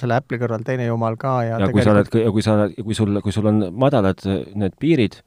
[0.00, 2.74] selle Apple'i kõrval teine jumal ka ja, ja kui sa oled, ja kui sa oled,
[2.82, 5.20] kui sul, kui sul on madalad äh, need piirid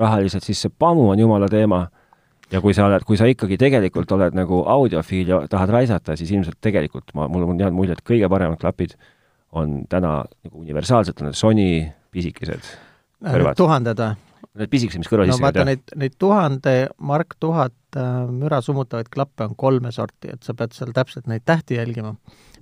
[0.00, 1.86] rahaliselt, siis see PAMU on jumala teema.
[2.52, 6.30] ja kui sa oled, kui sa ikkagi tegelikult oled nagu audiofiil ja tahad raisata, siis
[6.30, 8.94] ilmselt tegelikult ma, mul on jäänud mulje, et kõige paremad klapid
[9.54, 11.68] on täna nagu universaalselt on need Sony
[12.14, 12.68] pisikesed
[13.24, 13.58] kõrvad.
[13.58, 14.20] tuhanded või?
[14.54, 17.83] Need pisikesed, mis kõrva sisse no vaata, neid, neid tuhande, Mark tuhat äh,
[18.30, 22.14] müra summutavaid klappe on kolme sorti, et sa pead seal täpselt neid tähti jälgima.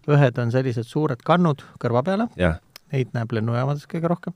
[0.08, 2.58] ühed on sellised suured kannud kõrva peale yeah.,
[2.92, 4.34] neid näeb lennujaamades kõige rohkem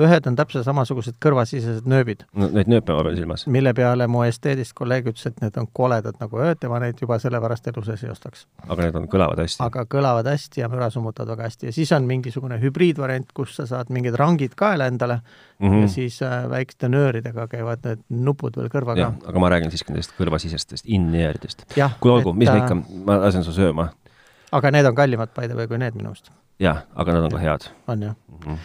[0.00, 2.48] ühed on täpselt samasugused kõrvasisesed nööbid no,.
[2.54, 3.44] Neid nööpe ma pean silmas.
[3.50, 7.00] mille peale mu esteedist kolleeg ütles, et need on koledad nagu ööd ja ma neid
[7.02, 8.46] juba sellepärast elu sees ei ostaks.
[8.66, 9.62] aga need on, kõlavad hästi?
[9.66, 13.68] aga kõlavad hästi ja müra summutavad väga hästi ja siis on mingisugune hübriidvariant, kus sa
[13.68, 15.20] saad mingid rangid kaela endale
[15.58, 15.82] mm -hmm.
[15.82, 19.12] ja siis äh, väikeste nööridega käivad need nupud veel kõrva ka.
[19.26, 21.66] aga ma räägin siiski nendest kõrvasisestest in-earidest.
[22.00, 23.90] kuule, olgu, mis me ikka, ma lasen su sööma.
[24.52, 26.32] aga need on kallimad by the way kui need minu arust
[26.62, 27.70] jah, aga nad on ka head.
[27.86, 28.58] on jah mm -hmm.?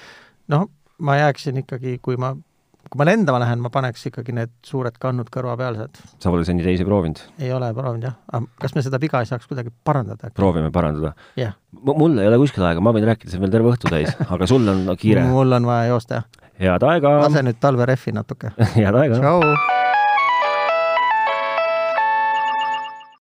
[0.47, 0.67] noh,
[0.97, 2.33] ma jääksin ikkagi, kui ma,
[2.89, 6.01] kui ma lendama lähen, ma paneks ikkagi need suured kannud kõrvapealsed.
[6.19, 7.21] sa pole seni teisi proovinud?
[7.39, 10.31] ei ole proovinud jah, aga kas me seda viga ei saaks kuidagi parandada?
[10.33, 11.53] proovime parandada yeah..
[11.71, 14.67] mul ei ole kuskil aega, ma võin rääkida siin veel terve õhtu täis aga sul
[14.67, 16.51] on kiire mul on vaja joosta, jah.
[16.59, 17.17] head aega!
[17.27, 19.21] lase nüüd talverehvi natuke head aega!
[19.21, 19.81] tšau!